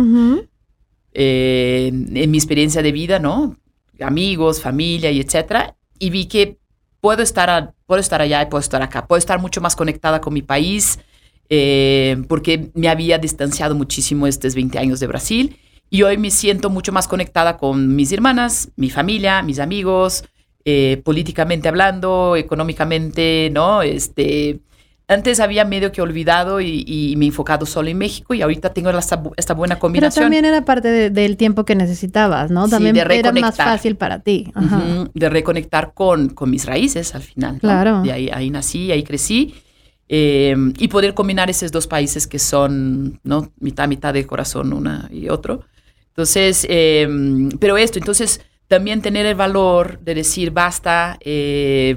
[1.12, 3.56] eh, en, en mi experiencia de vida, ¿no?
[4.00, 5.76] Amigos, familia y etcétera.
[5.98, 6.58] Y vi que
[7.00, 9.06] puedo estar, a- puedo estar allá y puedo estar acá.
[9.06, 10.98] Puedo estar mucho más conectada con mi país
[11.48, 15.56] eh, porque me había distanciado muchísimo estos 20 años de Brasil.
[15.90, 20.24] Y hoy me siento mucho más conectada con mis hermanas, mi familia, mis amigos,
[20.64, 23.82] eh, políticamente hablando, económicamente, ¿no?
[23.82, 24.58] Este,
[25.08, 28.90] antes había medio que olvidado y, me he enfocado solo en México y ahorita tengo
[28.90, 30.14] esta, esta buena combinación.
[30.14, 32.68] Pero también era parte del tiempo que necesitabas, ¿no?
[32.68, 34.52] También era más fácil para ti.
[35.14, 37.58] de reconectar con, con mis raíces al final.
[37.60, 38.02] Claro.
[38.04, 39.54] Y ahí, ahí nací, ahí crecí.
[40.08, 43.52] Em, y poder combinar esos dos países que son, ¿no?
[43.58, 45.64] Mitad, mitad de corazón, una y otro.
[46.16, 51.94] Entonces, em, pero esto, entonces también tener el valor de decir, basta, eh,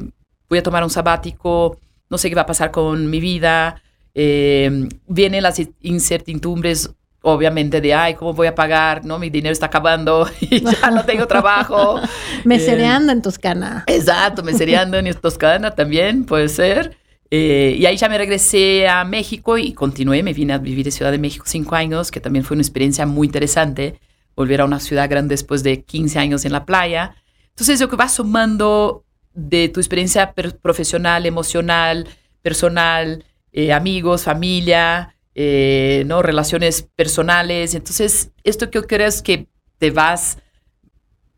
[0.50, 1.80] voy a tomar un sabático,
[2.10, 3.82] no sé qué va a pasar con mi vida.
[4.14, 6.90] Eh, vienen las incertidumbres,
[7.22, 9.06] obviamente, de, ay, ¿cómo voy a pagar?
[9.06, 9.20] ¿No?
[9.20, 12.02] Mi dinero está acabando y ya no tengo trabajo.
[12.44, 13.86] mesereando eh, en Toscana.
[13.88, 16.98] Exacto, mesereando en Toscana también, puede ser.
[17.32, 20.92] Eh, y ahí ya me regresé a México y continué, me vine a vivir en
[20.92, 24.00] Ciudad de México cinco años, que también fue una experiencia muy interesante,
[24.40, 27.14] volver a una ciudad grande después de 15 años en la playa.
[27.50, 32.08] Entonces, lo que va sumando de tu experiencia profesional, emocional,
[32.42, 36.22] personal, eh, amigos, familia, eh, ¿no?
[36.22, 37.76] relaciones personales.
[37.76, 40.38] Entonces, esto que crees que te vas,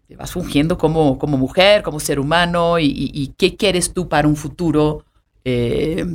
[0.07, 4.35] te vas fungiendo como, como mujer, como ser humano y, qué quieres tú para un
[4.35, 5.05] futuro
[5.43, 6.05] eh,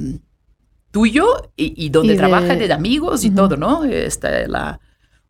[0.93, 3.83] tuyo y, donde trabajas de amigos y todo, ¿no?
[3.83, 4.79] Esta la...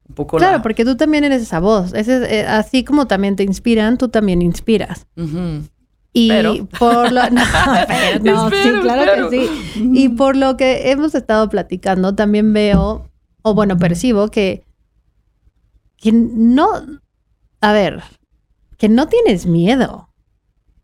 [0.08, 1.92] Un poco claro, porque tú también eres esa voz.
[1.94, 5.06] así como también te inspiran, tú también inspiras.
[6.12, 9.90] Y por lo no, sí, claro que sí.
[9.92, 13.10] Y por lo que hemos estado platicando, también veo,
[13.42, 14.64] o bueno, percibo que,
[15.98, 16.68] que no,
[17.60, 18.02] a ver,
[18.78, 20.08] que no tienes miedo.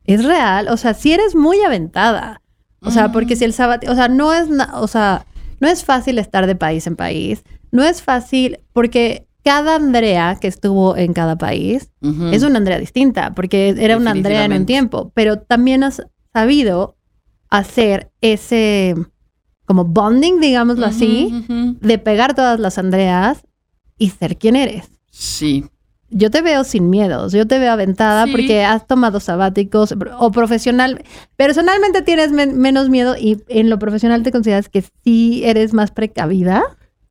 [0.05, 2.43] Es real, o sea, si eres muy aventada.
[2.85, 5.25] O sea, porque si el sábado, o sea, no es, o sea,
[5.61, 7.45] no es fácil estar de país en país.
[7.73, 11.91] No es fácil porque cada Andrea que estuvo en cada país
[12.31, 16.97] es una Andrea distinta, porque era una Andrea en un tiempo, pero también has sabido
[17.51, 18.95] hacer ese
[19.65, 21.45] como bonding, digámoslo así,
[21.81, 23.43] de pegar todas las Andreas
[23.99, 24.91] y ser quien eres.
[25.11, 25.65] Sí.
[26.11, 31.03] Yo te veo sin miedos, yo te veo aventada porque has tomado sabáticos o profesional.
[31.37, 36.63] Personalmente tienes menos miedo y en lo profesional te consideras que sí eres más precavida.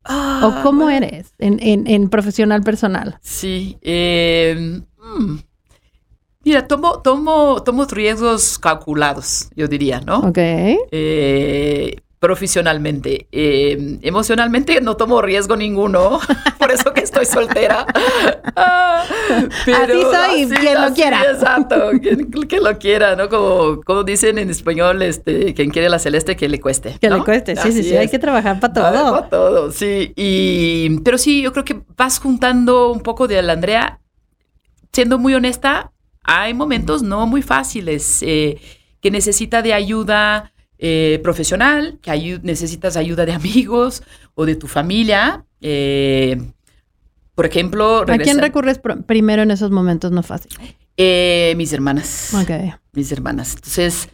[0.03, 3.19] ¿O ah, cómo eres en, profesional personal?
[3.21, 3.77] Sí.
[3.81, 5.37] Eh, mm.
[6.43, 10.19] Mira, tomo, tomo, tomo riesgos calculados, yo diría, ¿no?
[10.19, 10.37] Ok.
[10.39, 13.27] Eh, profesionalmente.
[13.31, 16.19] Eh, emocionalmente no tomo riesgo ninguno,
[16.59, 17.85] por eso que estoy soltera.
[18.53, 19.05] Ah,
[19.65, 21.23] pero, así soy, quien lo quiera.
[21.23, 23.29] Exacto, quien, lo quiera, ¿no?
[23.29, 26.97] Como, como dicen en español, este, quien quiere la celeste, que le cueste.
[26.99, 29.11] Que le cueste, sí, sí, sí, hay que trabajar para todo.
[29.13, 30.11] Para todo, sí.
[30.15, 33.99] Y, pero sí, yo creo que vas juntando un poco de la Andrea.
[34.91, 38.59] Siendo muy honesta, hay momentos no muy fáciles, eh,
[38.99, 40.50] que necesita de ayuda,
[40.83, 44.01] eh, profesional, que necesitas ayuda de amigos
[44.33, 45.45] o de tu familia.
[45.61, 46.41] Eh,
[47.35, 50.51] por ejemplo, ¿a quién recurres primero en esos momentos no fácil?
[50.97, 52.33] Eh, mis hermanas.
[52.33, 52.49] Ok.
[52.93, 53.53] Mis hermanas.
[53.53, 54.09] Entonces,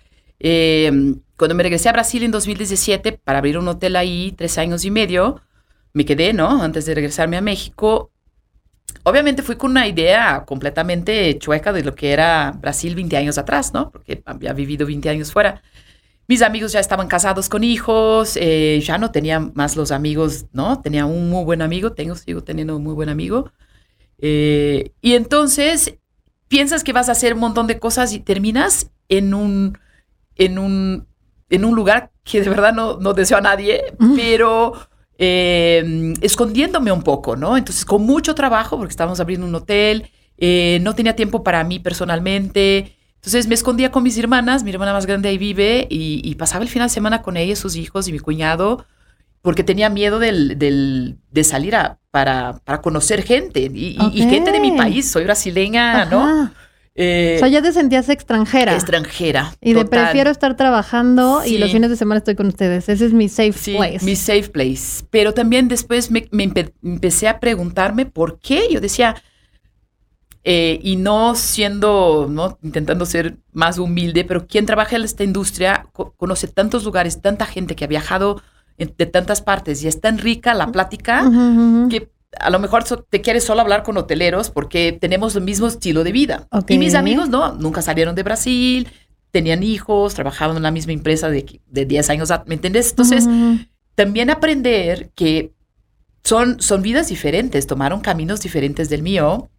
[1.38, 4.91] cuando me regresé a Brasil en 2017 para abrir un hotel ahí, tres años y
[4.91, 5.41] medio,
[5.93, 6.62] me quedé, ¿no?
[6.62, 8.12] Antes de regresarme a México.
[9.03, 13.73] Obviamente fui con una idea completamente chueca de lo que era Brasil 20 años atrás,
[13.73, 13.89] ¿no?
[13.89, 15.62] Porque había vivido 20 años fuera
[16.28, 20.82] mis amigos ya estaban casados con hijos, eh, ya no tenía más los amigos, ¿no?
[20.82, 23.52] Tenía un muy buen amigo, tengo, sigo teniendo un muy buen amigo.
[24.18, 25.98] Eh, y entonces
[26.50, 29.78] piensas que vas a hacer un montón de cosas y terminas en un,
[30.36, 31.08] en un,
[31.50, 34.74] en un lugar que de verdad no, no deseo a nadie, pero
[35.18, 37.56] eh, escondiéndome un poco, ¿no?
[37.56, 40.10] Entonces con mucho trabajo, porque estábamos abriendo un hotel,
[40.82, 42.97] no tenía tiempo para mí personalmente.
[43.17, 46.69] Entonces me escondía con mis hermanas, mi hermana más grande ahí vive, y, pasaba el
[46.69, 48.86] final de semana con ella, sus hijos y mi cuñado,
[49.41, 53.97] porque tenía miedo del, del, de salir a, para, para, conocer gente, y,
[54.30, 56.51] gente de mi país, soy brasileña, ¿no?
[56.99, 58.73] Eh, o sea, ya te sentías extranjera.
[58.73, 59.53] Extranjera.
[59.62, 62.89] Y de prefiero estar trabajando y los fines de semana estoy con ustedes.
[62.89, 64.03] Ese es mi safe sí, place.
[64.03, 65.06] Mi safe place.
[65.12, 66.51] Pero también después me, me
[66.84, 68.67] empecé a preguntarme por qué.
[68.71, 69.15] Yo decía,
[70.50, 72.58] eh, y no siendo, ¿no?
[72.64, 77.76] intentando ser más humilde, pero quien trabaja en esta industria conoce tantos lugares, tanta gente
[77.76, 78.42] que ha viajado
[78.78, 81.30] de tantas partes y es tan rica la plática
[81.90, 86.06] que a lo mejor te quieres solo hablar con hoteleros porque tenemos el mismo estilo
[86.06, 86.48] de vida.
[86.70, 88.88] Y mis amigos, no, nunca salieron de Brasil,
[89.32, 92.92] tenían hijos, trabajaban en la misma empresa de, de 10 años, ¿me entiendes?
[92.92, 93.28] Entonces,
[93.96, 95.52] también aprender que
[96.24, 99.50] son, son vidas diferentes, tomaron caminos diferentes del mío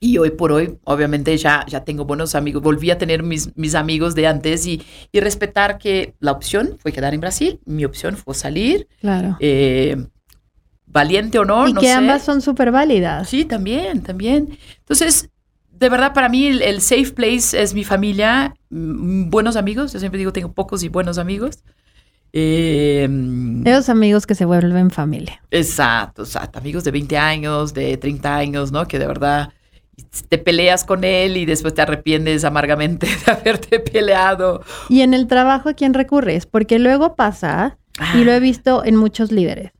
[0.00, 2.62] Y hoy por hoy, obviamente, ya, ya tengo buenos amigos.
[2.62, 4.82] Volví a tener mis, mis amigos de antes y,
[5.12, 7.60] y respetar que la opción fue quedar en Brasil.
[7.64, 8.88] Mi opción fue salir.
[9.00, 9.36] Claro.
[9.40, 9.96] Eh,
[10.86, 11.68] valiente o no.
[11.68, 11.92] Y no que sé.
[11.92, 13.28] ambas son súper válidas.
[13.28, 14.56] Sí, también, también.
[14.78, 15.30] Entonces,
[15.70, 19.92] de verdad, para mí el, el safe place es mi familia, mm, buenos amigos.
[19.92, 21.62] Yo siempre digo, tengo pocos y buenos amigos.
[22.32, 23.08] Eh,
[23.64, 25.42] Esos amigos que se vuelven familia.
[25.50, 26.58] Exacto, exacto.
[26.58, 28.86] Amigos de 20 años, de 30 años, ¿no?
[28.86, 29.52] Que de verdad
[30.28, 34.62] te peleas con él y después te arrepientes amargamente de haberte peleado.
[34.88, 36.46] Y en el trabajo, ¿a quién recurres?
[36.46, 37.78] Porque luego pasa,
[38.14, 39.72] y lo he visto en muchos líderes,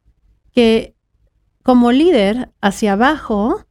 [0.53, 0.95] que
[1.63, 3.65] como líder hacia abajo,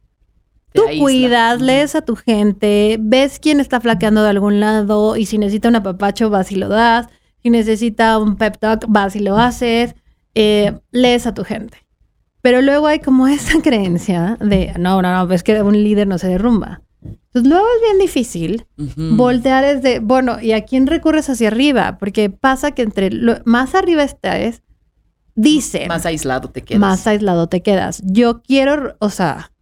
[0.72, 5.38] tú cuidas, lees a tu gente, ves quién está flaqueando de algún lado y si
[5.38, 7.08] necesita un apapacho vas y lo das,
[7.42, 9.94] si necesita un pep talk vas y lo haces,
[10.34, 11.87] eh, lees a tu gente.
[12.42, 16.18] Pero luego hay como esa creencia de, no, no, no, es que un líder no
[16.18, 16.82] se derrumba.
[17.02, 19.16] Entonces luego es bien difícil Ujú.
[19.16, 21.98] voltear es de, bueno, ¿y a quién recurres hacia arriba?
[21.98, 24.62] Porque pasa que entre lo- más arriba estés,
[25.34, 27.06] dicen, Más más, aislado te quedas.
[27.06, 28.02] aislado te quedas.
[28.04, 29.52] Yo quiero, o sea,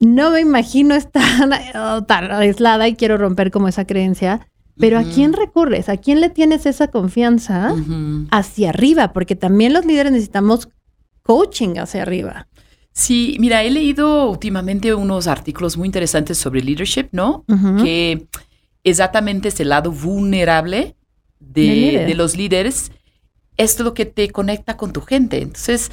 [0.00, 1.22] no me imagino estar
[2.06, 4.46] tan aislada y quiero romper como esa creencia,
[4.78, 5.88] pero ¿a quién recurres?
[5.88, 7.74] ¿A quién le tienes esa confianza
[8.30, 9.12] hacia arriba?
[9.12, 10.68] Porque también los líderes necesitamos
[11.22, 12.48] coaching hacia arriba.
[12.92, 17.44] Sí, mira, he leído últimamente unos artículos muy interesantes sobre leadership, ¿no?
[17.82, 18.26] Que
[18.84, 20.96] exactamente ese lado vulnerable
[21.40, 22.06] de, Del líder.
[22.06, 22.92] de los líderes
[23.56, 25.40] es lo que te conecta con tu gente.
[25.40, 25.90] Entonces,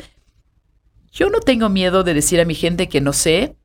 [1.11, 3.55] yo no tengo miedo de decir a mi gente que no sé,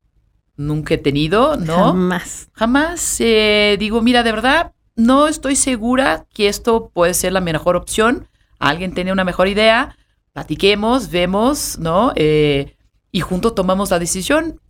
[0.57, 1.87] nunca he tenido, ¿no?
[1.87, 2.49] Jamás.
[2.53, 7.77] Jamás eh, digo, mira, de verdad, no estoy segura que esto puede ser la mejor
[7.77, 8.29] opción.
[8.59, 9.97] Alguien tiene una mejor idea,
[10.35, 12.13] platiquemos, vemos, ¿no?
[12.17, 12.77] Eh,
[13.13, 14.61] y juntos tomamos la decisión.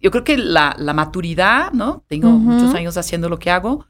[0.00, 2.04] Yo creo que la, la maturidad, ¿no?
[2.08, 2.38] Tengo Ujú.
[2.38, 3.86] muchos años haciendo lo que hago,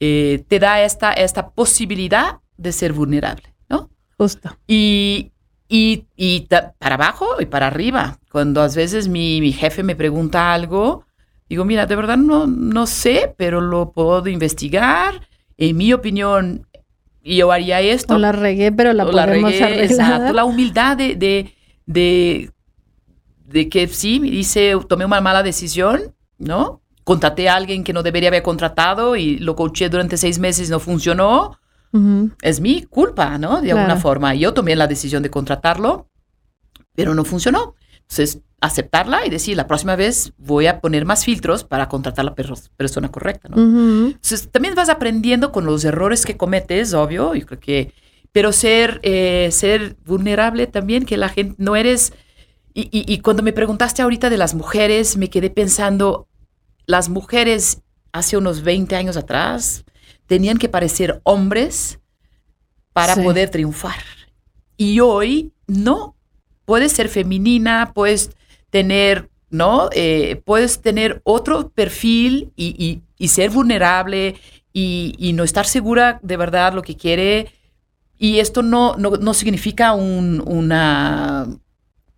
[0.00, 3.90] eh, te da esta, esta posibilidad de ser vulnerable, ¿no?
[4.18, 4.50] Justo.
[4.68, 5.32] Y,
[5.68, 8.18] y, y ta- para abajo y para arriba.
[8.30, 11.04] Cuando a veces mi, mi jefe me pregunta algo,
[11.48, 15.26] digo, mira, de verdad no, no sé, pero lo puedo investigar.
[15.56, 16.67] En mi opinión,
[17.22, 18.14] yo haría esto.
[18.14, 19.84] O la regué, pero la o podemos regué, arreglar.
[19.90, 20.32] exacto.
[20.32, 21.52] La humildad de, de,
[21.86, 22.50] de,
[23.46, 26.80] de que sí, hice, tomé una mala decisión, ¿no?
[27.04, 30.70] Contraté a alguien que no debería haber contratado y lo coaché durante seis meses y
[30.70, 31.58] no funcionó
[31.92, 32.30] Ujú.
[32.42, 33.60] es mi culpa, ¿no?
[33.62, 34.00] De alguna Claro.
[34.00, 34.34] forma.
[34.34, 36.08] Yo tomé la decisión de contratarlo,
[36.94, 37.74] pero no funcionó.
[38.10, 42.30] Entonces, aceptarla y decir, la próxima vez voy a poner más filtros para contratar a
[42.30, 43.48] la per- persona correcta.
[43.54, 47.92] Entonces, también vas aprendiendo con los errores que cometes, obvio, yo creo que,
[48.32, 52.12] pero ser, eh, ser vulnerable también, que la gente no eres...
[52.74, 56.28] Y, y- y cuando me preguntaste ahorita de las mujeres, me quedé pensando,
[56.86, 59.84] las mujeres hace unos 20 años atrás
[60.26, 61.98] tenían que parecer hombres
[62.92, 63.22] para Sí.
[63.22, 63.96] poder triunfar.
[64.76, 66.14] Y hoy no.
[66.68, 68.30] Puedes ser femenina, puedes
[68.68, 69.88] tener, ¿no?
[69.92, 74.36] Eh, puedes tener otro perfil y, y- y ser vulnerable
[74.74, 77.50] y, y no estar segura de verdad lo que quiere.
[78.18, 81.46] Y esto no, no, no significa un- una,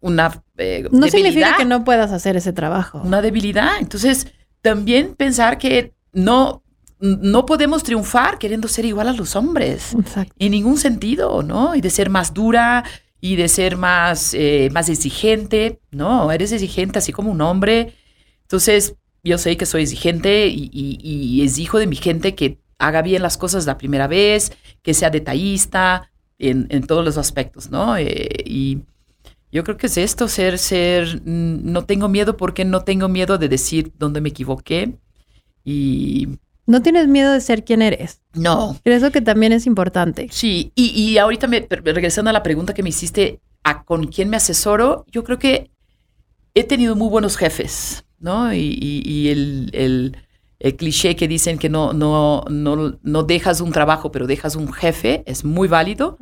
[0.01, 3.01] una eh, No significa que no puedas hacer ese trabajo.
[3.05, 3.79] una debilidad.
[3.79, 4.27] Entonces,
[4.63, 6.65] también pensar que no,
[6.99, 9.95] no podemos triunfar queriendo ser igual a los hombres.
[9.95, 10.35] Exacto.
[10.41, 11.77] En ningún sentido, ¿no?
[11.77, 12.83] Y de ser más dura
[13.21, 15.81] y de ser más, eh, más exigente.
[15.91, 17.95] No, eres exigente así como un hombre.
[18.43, 23.03] Entonces, yo sé que soy exigente y, y- y exijo de mi gente que haga
[23.03, 24.53] bien las cosas la primera vez,
[24.83, 27.97] que sea detallista en, en todos los aspectos, ¿no?
[27.99, 28.81] Eh, y
[29.53, 33.39] yo creo que es esto, ser, ser, mm, no tengo miedo porque no tengo miedo
[33.39, 34.99] de decir dónde me equivoqué.
[35.65, 36.29] Y
[36.67, 38.21] No tienes miedo de ser quien eres.
[38.35, 40.29] no, Creo que también es importante.
[40.31, 44.29] Sí, y, y ahorita me, regresando a la pregunta que me hiciste, ¿a con quién
[44.29, 45.05] me asesoro?
[45.11, 45.71] Yo creo que
[46.55, 48.53] he tenido muy buenos jefes, ¿no?
[48.53, 50.17] Y, y- y el, el-
[50.59, 54.71] el cliché que dicen que no, no, no, no dejas un trabajo, pero dejas un
[54.73, 56.19] jefe, es muy válido.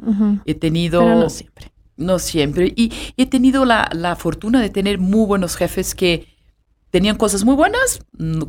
[0.46, 1.00] He tenido...
[1.00, 1.72] Pero no siempre.
[1.96, 2.72] No siempre.
[2.76, 6.28] Y he tenido la, la fortuna de tener muy buenos jefes que
[6.90, 7.98] tenían cosas muy buenas,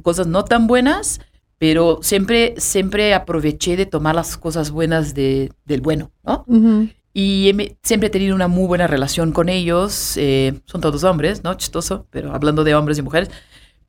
[0.03, 1.19] cosas no tan buenas,
[1.59, 6.47] pero siempre, siempre aproveché de tomar las cosas buenas de, del bueno, ¿no?
[6.47, 6.89] Ujú.
[7.13, 10.15] Y he siempre he tenido una muy buena relación con ellos.
[10.17, 11.53] eh, son todos hombres, ¿no?
[11.55, 13.29] Chistoso, pero hablando de hombres y mujeres.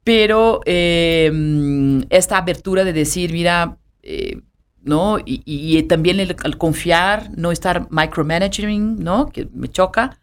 [0.04, 4.40] Pero eh, mm, esta abertura de decir, mira, eh,
[4.82, 5.18] ¿no?
[5.18, 9.28] Y, y- y también el, confiar, no estar micromanaging, ¿no?
[9.30, 10.18] Que me choca.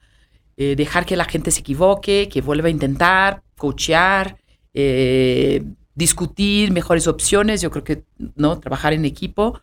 [0.57, 4.37] eh, dejar que la gente se equivoque, que vuelva a intentar, coachear,
[4.73, 5.63] eh,
[5.97, 8.03] discutir mejores opciones, yo creo que,
[8.35, 8.59] ¿no?
[8.59, 9.59] Trabajar en equipo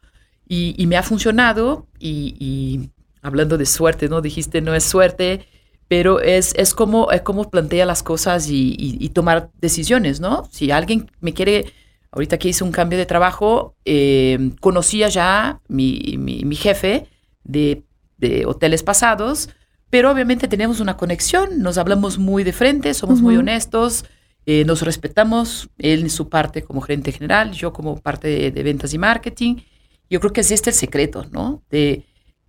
[0.48, 2.90] y, me ha funcionado y,
[3.22, 4.20] hablando de suerte, ¿no?
[4.20, 5.46] Dijiste, no es suerte,
[5.86, 10.48] pero es, es, como, es como plantea las cosas y, tomar decisiones, ¿no?
[10.50, 11.66] Si alguien me quiere,
[12.10, 17.06] ahorita que hice un cambio de trabajo, eh, conocía ya mi, mi, jefe
[17.44, 17.84] de,
[18.18, 19.50] de, hoteles pasados,
[19.88, 24.04] pero obviamente tenemos una conexión, nos hablamos muy de frente, somos muy honestos,
[24.46, 28.92] eh, nos respetamos, él en su parte como gerente general, yo como parte de, ventas
[28.92, 29.56] y marketing.
[30.10, 31.62] Yo creo que es este el secreto, ¿no?
[31.70, 32.04] De,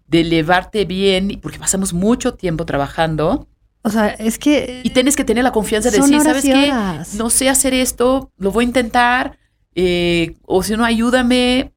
[0.07, 3.47] de elevarte bien, porque pasamos mucho tiempo trabajando.
[3.81, 4.81] O sea, es que...
[4.83, 6.73] Y tienes que tener la confianza de decir, ¿sabes qué?
[7.17, 9.37] No sé hacer esto, lo voy a intentar,
[9.75, 11.71] eh, o si no, ayúdame,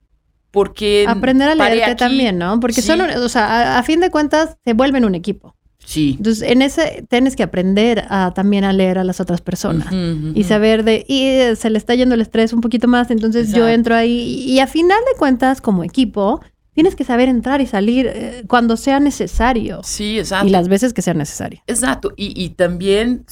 [0.51, 1.05] porque...
[1.07, 2.59] Aprender a leerte también, ¿no?
[2.61, 5.55] Porque son, o sea, a, fin de cuentas, se vuelven un equipo.
[5.89, 6.17] Sí.
[6.19, 9.91] Entonces, en ese tienes que aprender a, también a leer a las otras personas
[10.35, 13.55] y saber de, y eh, se le está yendo el estrés un poquito más, entonces
[13.55, 16.43] yo entro ahí y a final de cuentas, como equipo,
[16.75, 19.81] tienes que saber entrar y salir eh, cuando sea necesario.
[19.83, 20.47] Sí, exacto.
[20.47, 21.63] Y las veces que sea necesario.
[21.67, 22.13] Exacto.
[22.19, 23.25] Y, y también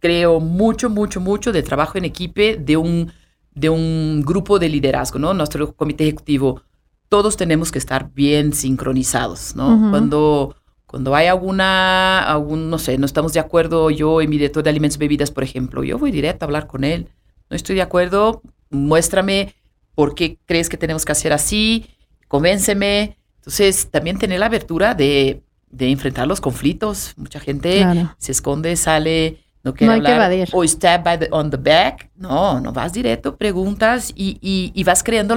[0.00, 3.12] creo mucho, mucho, mucho de trabajo en equipo de un,
[3.54, 5.32] de un grupo de liderazgo, ¿no?
[5.32, 6.62] Nuestro comité ejecutivo.
[7.08, 9.90] Todos tenemos que estar bien sincronizados, ¿no?
[9.90, 10.56] Cuando
[10.90, 14.70] cuando hay alguna, algún, no sé, no estamos de acuerdo, yo y mi director de
[14.70, 17.06] alimentos y bebidas, por ejemplo, yo voy directo a hablar con él.
[17.48, 19.54] No estoy de acuerdo, muéstrame
[19.94, 21.86] por qué crees que tenemos que hacer así,
[22.26, 23.16] convénceme.
[23.36, 27.14] Entonces, también tener la abertura de, de enfrentar los conflictos.
[27.16, 27.86] Mucha gente
[28.18, 30.48] se esconde, sale, no quiere hablar.
[30.52, 32.10] o stab by the, on the back.
[32.16, 35.36] No, no vas directo, preguntas y, y, y vas creando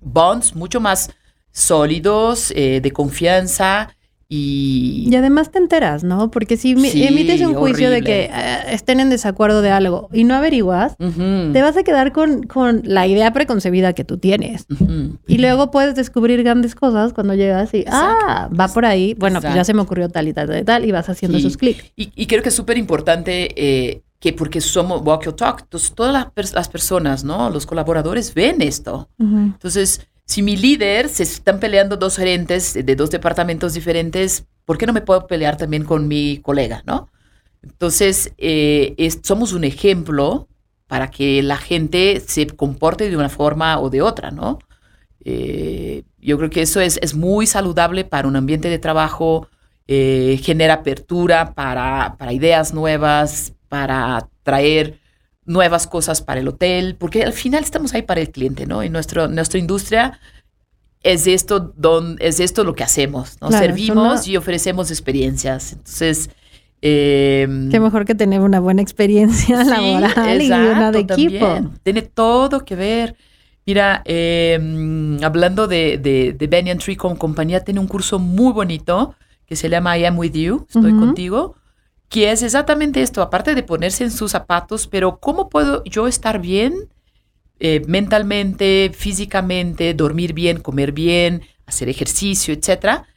[0.00, 1.10] bonds mucho más
[1.52, 3.94] sólidos, eh, de confianza
[4.28, 6.30] y, además te enteras, ¿no?
[6.30, 10.34] Porque si emites un juicio de que eh, estén en desacuerdo de algo y no
[10.34, 14.66] averiguas, te vas a quedar con, con, la idea preconcebida que tú tienes.
[15.26, 19.14] Y luego puedes descubrir grandes cosas cuando llegas y, ah, va por ahí.
[19.14, 21.56] Bueno, pues ya se me ocurrió tal y tal y tal y vas haciendo esos
[21.56, 21.92] clics.
[21.96, 26.12] Y, creo que es súper importante eh, que porque somos Walk Your Talk, entonces todas
[26.12, 27.50] las, las, personas, ¿no?
[27.50, 29.08] Los colaboradores ven esto.
[29.18, 34.86] Entonces si mi líder se están peleando dos gerentes de dos departamentos diferentes, ¿por qué
[34.86, 37.08] no me puedo pelear también con mi colega, no?
[37.62, 40.48] Entonces, eh, somos un ejemplo
[40.86, 44.58] para que la gente se comporte de una forma o de otra, ¿no?
[45.24, 49.48] Eh, yo creo que eso es, es, muy saludable para un ambiente de trabajo,
[49.86, 55.00] eh, genera apertura para, para ideas nuevas, para traer
[55.46, 58.82] nuevas cosas para el hotel, porque al final estamos ahí para el cliente, ¿no?
[58.82, 60.18] Y nuestro, nuestra industria
[61.02, 63.50] es esto, don, es esto lo que hacemos, ¿no?
[63.50, 65.72] Servimos y ofrecemos experiencias.
[65.72, 66.30] Entonces...
[66.86, 71.70] Eh, Qué mejor que tener una buena experiencia laboral y una de equipo.
[71.82, 73.16] Tiene todo que ver.
[73.66, 79.14] Mira, em, hablando de, de, de Banyan Tree como compañía, tiene un curso muy bonito
[79.46, 81.54] que se llama I Am With You, Estoy Contigo,
[82.14, 86.40] que es exactamente esto, aparte de ponerse en sus zapatos, pero ¿cómo puedo yo estar
[86.40, 86.88] bien
[87.58, 93.08] eh, mentalmente, físicamente, dormir bien, comer bien, hacer ejercicio, etcétera?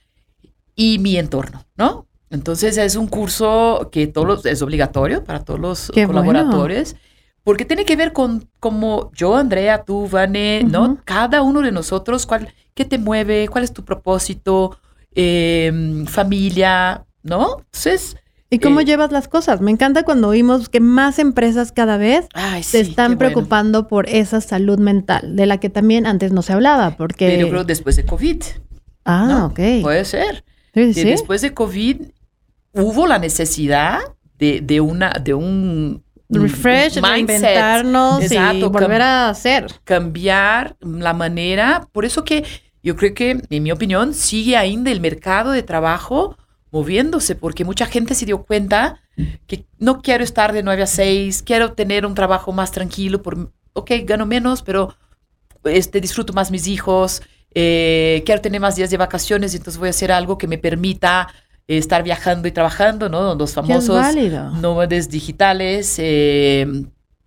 [0.74, 2.08] Y mi entorno, ¿no?
[2.32, 6.96] Entonces es un curso que todos es obligatorio para todos los colaboradores.
[7.44, 10.98] Porque tiene que ver con como yo, Andrea, tú, Vane, ¿no?
[11.06, 13.48] Cada uno de nosotros, cuál, ¿qué te mueve?
[13.48, 14.80] ¿Cuál es tu propósito?
[15.14, 17.60] Eh, familia, ¿no?
[17.60, 18.18] Entonces,
[18.50, 19.62] ¿Y cómo eh, llevas las cosas?
[19.62, 22.28] Me encanta cuando oímos que más empresas cada vez
[22.62, 26.96] se están preocupando por esa salud mental, de la que también antes no se hablaba,
[26.98, 27.28] porque...
[27.28, 28.42] Pero yo creo después de COVID.
[29.06, 29.82] Ah, ok.
[29.82, 30.46] Puede ser.
[30.74, 31.04] Sí, sí.
[31.04, 32.02] Después de COVID
[32.74, 34.00] hubo la necesidad
[34.38, 39.68] de, de una, de un refresh, reinventarnos y volver a hacer.
[39.84, 41.88] Cambiar la manera.
[41.92, 42.46] Por eso que
[42.84, 46.38] yo creo que, en mi opinión, sigue ainda el mercado de trabajo
[46.78, 49.02] moviéndose, porque mucha gente se dio cuenta
[49.48, 53.52] que no quiero estar de 9 a 6, quiero tener un trabajo más tranquilo, por,
[53.74, 54.94] ok, gano menos, pero
[55.64, 57.24] este, disfruto más mis hijos,
[57.56, 61.28] eh, quiero tener más días de vacaciones, entonces voy a hacer algo que me permita
[61.68, 63.34] eh, estar viajando y trabajando, ¿no?
[63.34, 64.00] Los famosos
[64.62, 65.96] nómades digitales.
[65.98, 66.68] Eh,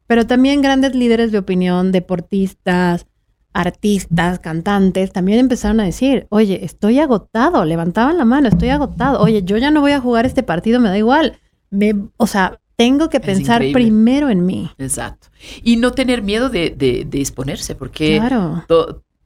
[0.06, 3.06] pero también grandes líderes de opinión, deportistas,
[3.52, 9.42] artistas, cantantes, también empezaron a decir, oye, estoy agotado, levantaban la mano, estoy agotado, oye,
[9.42, 11.38] yo ya no voy a jugar este partido, me da igual.
[11.70, 14.70] Me, o sea, tengo que pensar primero en mí.
[14.78, 15.28] Exacto.
[15.62, 18.22] Y no tener miedo de, de, exponerse, porque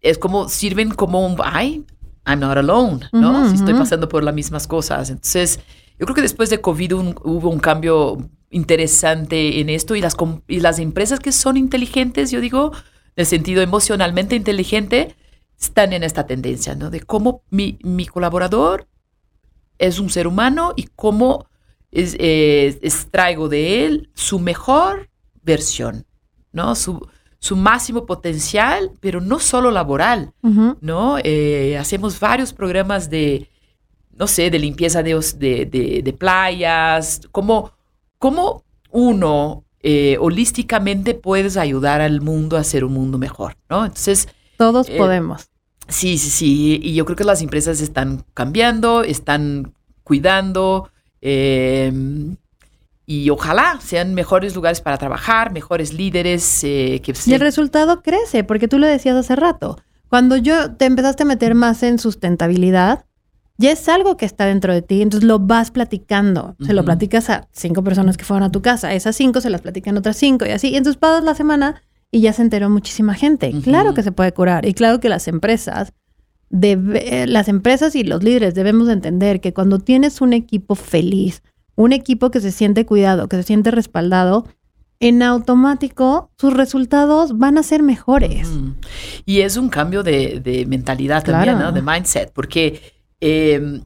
[0.01, 1.85] es como, sirven como un, ay,
[2.27, 3.49] I'm not alone, ¿no?
[3.49, 5.11] si estoy pasando por las mismas cosas.
[5.11, 5.61] Entonces,
[5.99, 8.19] yo creo que después de COVID hubo un cambio
[8.51, 10.17] interesante en esto y las,
[10.49, 12.73] y las empresas que son inteligentes, yo digo,
[13.17, 15.15] el sentido emocionalmente inteligente,
[15.59, 16.91] están en esta tendencia, ¿no?
[16.91, 18.89] De cómo mi, mi colaborador
[19.79, 21.47] es un ser humano y cómo
[21.91, 25.11] es, extraigo de él su mejor
[25.43, 26.07] versión,
[26.53, 26.75] ¿no?
[26.75, 27.07] Su,
[27.39, 30.33] su máximo potencial, pero no solo laboral,
[30.81, 31.19] ¿no?
[31.23, 33.51] Eh, hacemos varios programas de,
[34.13, 37.73] no sé, de limpieza de, de, de, playas, cómo,
[38.19, 43.85] cómo uno eh, holísticamente puedes ayudar al mundo a hacer un mundo mejor, ¿no?
[43.85, 44.29] Entonces...
[44.57, 45.51] Todos eh, podemos.
[45.89, 46.81] Sí, sí, sí.
[46.83, 50.89] Y yo creo que las empresas están cambiando, están cuidando.
[51.21, 52.37] Em,
[53.05, 56.65] y ojalá sean mejores lugares para trabajar, mejores líderes.
[56.65, 59.79] Eh, que y el resultado crece, porque tú lo decías hace rato.
[60.09, 63.05] Cuando yo te empezaste a meter más en sustentabilidad,
[63.57, 66.57] ya es algo que está dentro de ti, entonces lo vas platicando.
[66.67, 69.61] Se lo platicas a cinco personas que fueron a tu casa, esas cinco se las
[69.61, 70.71] platican otras cinco y así.
[70.71, 73.53] Y entonces pasas la semana y ya se enteró muchísima gente.
[73.63, 75.93] Claro que se puede curar y claro que las empresas,
[76.51, 81.43] las empresas y los líderes debemos entender que cuando tienes un equipo feliz,
[81.77, 84.47] un equipo que se siente cuidado, que se siente respaldado,
[85.01, 88.49] en automático sus resultados van a ser mejores.
[89.27, 91.73] Y es un cambio de, mentalidad también, ¿no?
[91.73, 93.85] De mindset, porque em,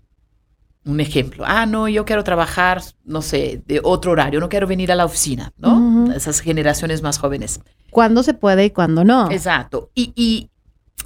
[0.85, 4.91] un ejemplo, ah, no, yo quiero trabajar, no sé, de otro horario, no quiero venir
[4.91, 6.13] a la oficina, ¿no?
[6.15, 7.61] Esas generaciones más jóvenes
[7.91, 9.31] cuándo se puede y cuándo no.
[9.31, 9.91] Exacto.
[9.95, 10.51] Y, y,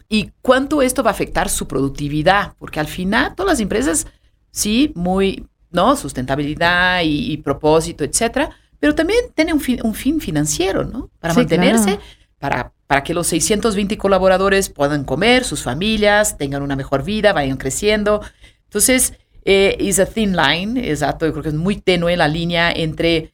[0.08, 4.06] y cuánto esto va a afectar su productividad, porque al final todas las empresas,
[4.50, 5.96] sí, muy, ¿no?
[5.96, 11.10] Sustentabilidad y, propósito, etcétera, pero también tienen un fin, un fin financiero, ¿no?
[11.20, 11.98] Para mantenerse,
[12.38, 17.56] para, para que los 620 colaboradores puedan comer, sus familias, tengan una mejor vida, vayan
[17.56, 18.20] creciendo.
[18.64, 19.14] Entonces,
[19.46, 23.32] eh, is a thin line, exacto, yo creo que es muy tenue la línea entre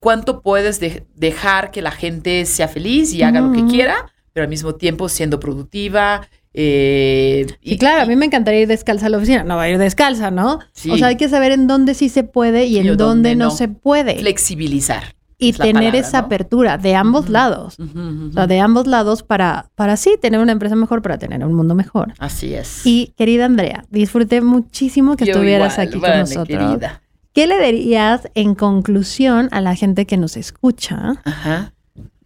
[0.00, 0.80] cuánto puedes
[1.14, 5.08] dejar que la gente sea feliz y haga lo que quiera, pero al mismo tiempo
[5.08, 6.28] siendo productiva.
[6.52, 9.44] Eh, y, claro, a mí me encantaría ir descalza a la oficina.
[9.44, 10.58] No va a ir descalza, ¿no?
[10.90, 13.68] O sea, hay que saber en dónde sí se puede y, en dónde, no, se
[13.68, 14.18] puede.
[14.18, 15.14] Flexibilizar.
[15.42, 17.76] Y tener esa apertura de ambos lados.
[17.78, 21.54] O sea, de ambos lados para, para sí tener una empresa mejor, para tener un
[21.54, 22.14] mundo mejor.
[22.18, 22.86] Así es.
[22.86, 26.46] Y querida Andrea, disfruté muchísimo que estuvieras aquí con nosotros.
[26.46, 27.02] Querida.
[27.32, 31.22] ¿Qué le dirías en conclusión a la gente que nos escucha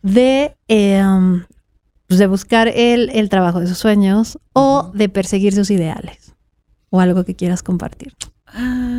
[0.02, 1.44] de, em,
[2.08, 6.34] pues, de buscar el, el, trabajo de sus sueños o de perseguir sus ideales?
[6.90, 8.14] O algo que quieras compartir.
[8.46, 8.95] Ah.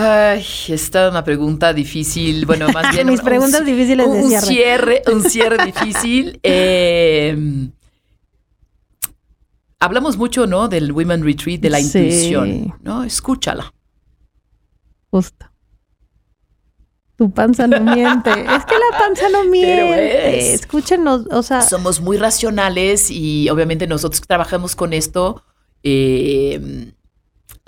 [0.00, 2.46] Ay, esta es una pregunta difícil.
[2.46, 3.08] Bueno, más bien.
[3.08, 5.02] Mis preguntas difíciles de un cierre.
[5.12, 6.38] Un cierre difícil.
[6.44, 7.36] Eh,
[9.80, 10.68] hablamos mucho, ¿no?
[10.68, 13.02] Del Women Retreat, de la intuición, ¿no?
[13.02, 13.74] Escúchala.
[15.10, 15.46] Justo.
[17.16, 18.30] Tu panza no miente.
[18.30, 20.54] es que la panza no miente.
[20.54, 21.62] Escúchenos, o sea.
[21.62, 25.42] Somos muy racionales y obviamente nosotros trabajamos con esto.
[25.82, 26.92] Eh,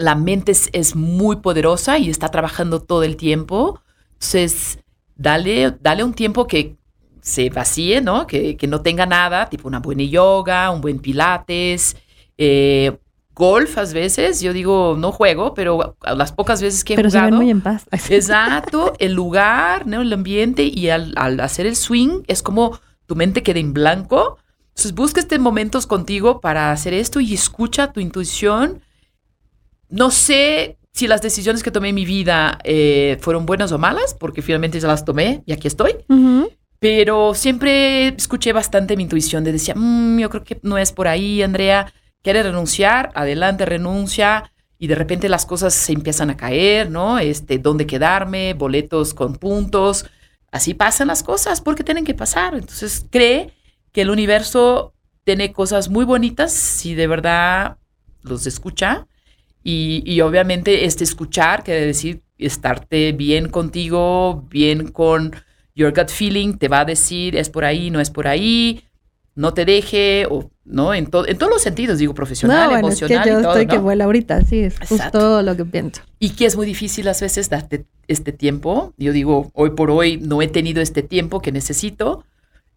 [0.01, 3.81] la mente es, muy poderosa y está trabajando todo el tiempo.
[4.15, 4.79] Entonces,
[5.15, 6.77] dale, dale un tiempo que
[7.21, 8.27] se vacíe, ¿no?
[8.27, 11.97] Que, no tenga nada, tipo una buena yoga, un buen pilates,
[12.39, 12.97] eh,
[13.35, 17.27] golf a veces, yo digo, no juego, pero las pocas veces que he pero jugado.
[17.27, 17.87] Se ven muy en paz.
[18.11, 20.01] exacto, el lugar, ¿no?
[20.01, 24.39] el ambiente y al, hacer el swing es como tu mente queda en blanco.
[24.69, 28.81] Entonces busca este momentos contigo para hacer esto y escucha tu intuición.
[29.91, 34.15] No sé si las decisiones que tomé en mi vida eh, fueron buenas o malas,
[34.15, 35.97] porque finalmente ya las tomé y aquí estoy.
[36.79, 41.09] Pero siempre escuché bastante mi intuición de decía, mm, yo creo que no es por
[41.09, 41.93] ahí, Andrea.
[42.23, 43.11] ¿Quieres renunciar?
[43.15, 44.53] Adelante, renuncia.
[44.79, 47.19] Y de repente las cosas se empiezan a caer, ¿no?
[47.19, 50.07] Este, dónde quedarme, boletos con puntos.
[50.51, 52.55] Así pasan las cosas porque tienen que pasar.
[52.55, 53.53] Entonces cree
[53.93, 57.77] que el universo tiene cosas muy bonitas si de verdad
[58.23, 59.07] los escucha.
[59.63, 65.33] Y, y obviamente este escuchar quiere decir estarte bien contigo, bien con
[65.75, 68.83] your gut feeling te va a decir es por ahí, no es por ahí,
[69.35, 73.19] no te deje, o no, en, en todos los sentidos, digo, profesional, emocional.
[73.19, 76.03] Es que yo estoy que vuela ahorita, sí, es justo lo que pienso.
[76.19, 78.93] Y que es muy difícil a veces darte este tiempo.
[78.97, 82.25] Yo digo, hoy por hoy no he tenido este tiempo que necesito,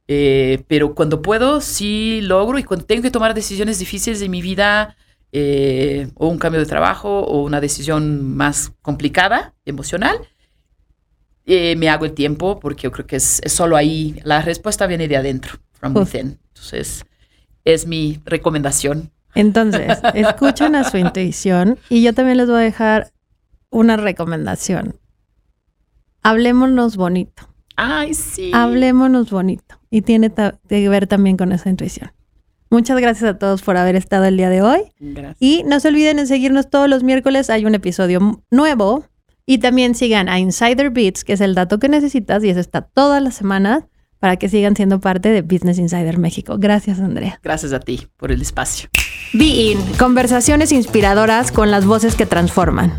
[0.07, 4.41] eh, pero cuando puedo, sí logro y cuando tengo que tomar decisiones difíciles de mi
[4.41, 4.95] vida,
[5.35, 10.15] eh, o un cambio de trabajo, o una decisión más complicada, emocional,
[11.45, 14.21] eh, me hago el tiempo porque yo creo que es, solo ahí.
[14.23, 16.39] La respuesta viene de adentro, from within.
[16.49, 17.03] Entonces,
[17.65, 19.11] es mi recomendación.
[19.33, 23.11] Entonces, escuchen a su intuición y yo también les voy a dejar
[23.71, 24.99] una recomendación.
[26.21, 27.49] Hablémonos bonito.
[27.75, 28.51] Ay, sí.
[28.53, 29.79] Hablémonos bonito.
[29.89, 30.31] Y tiene
[30.69, 32.11] que ver también con esa intuición.
[32.73, 34.79] Muchas gracias a todos por haber estado el día de hoy.
[34.99, 35.37] Gracias.
[35.39, 37.51] Y no se olviden de seguirnos todos los miércoles.
[37.51, 39.05] Hay un episodio nuevo.
[39.45, 42.81] Y también sigan a Insider Beats, que es el dato que necesitas y eso está
[42.81, 43.83] todas las semanas
[44.17, 46.55] para que sigan siendo parte de Business Insider México.
[46.57, 47.39] Gracias, Andrea.
[47.43, 48.89] Gracias a ti por el espacio.
[49.33, 52.91] Be In, conversaciones inspiradoras con las voces que transforman.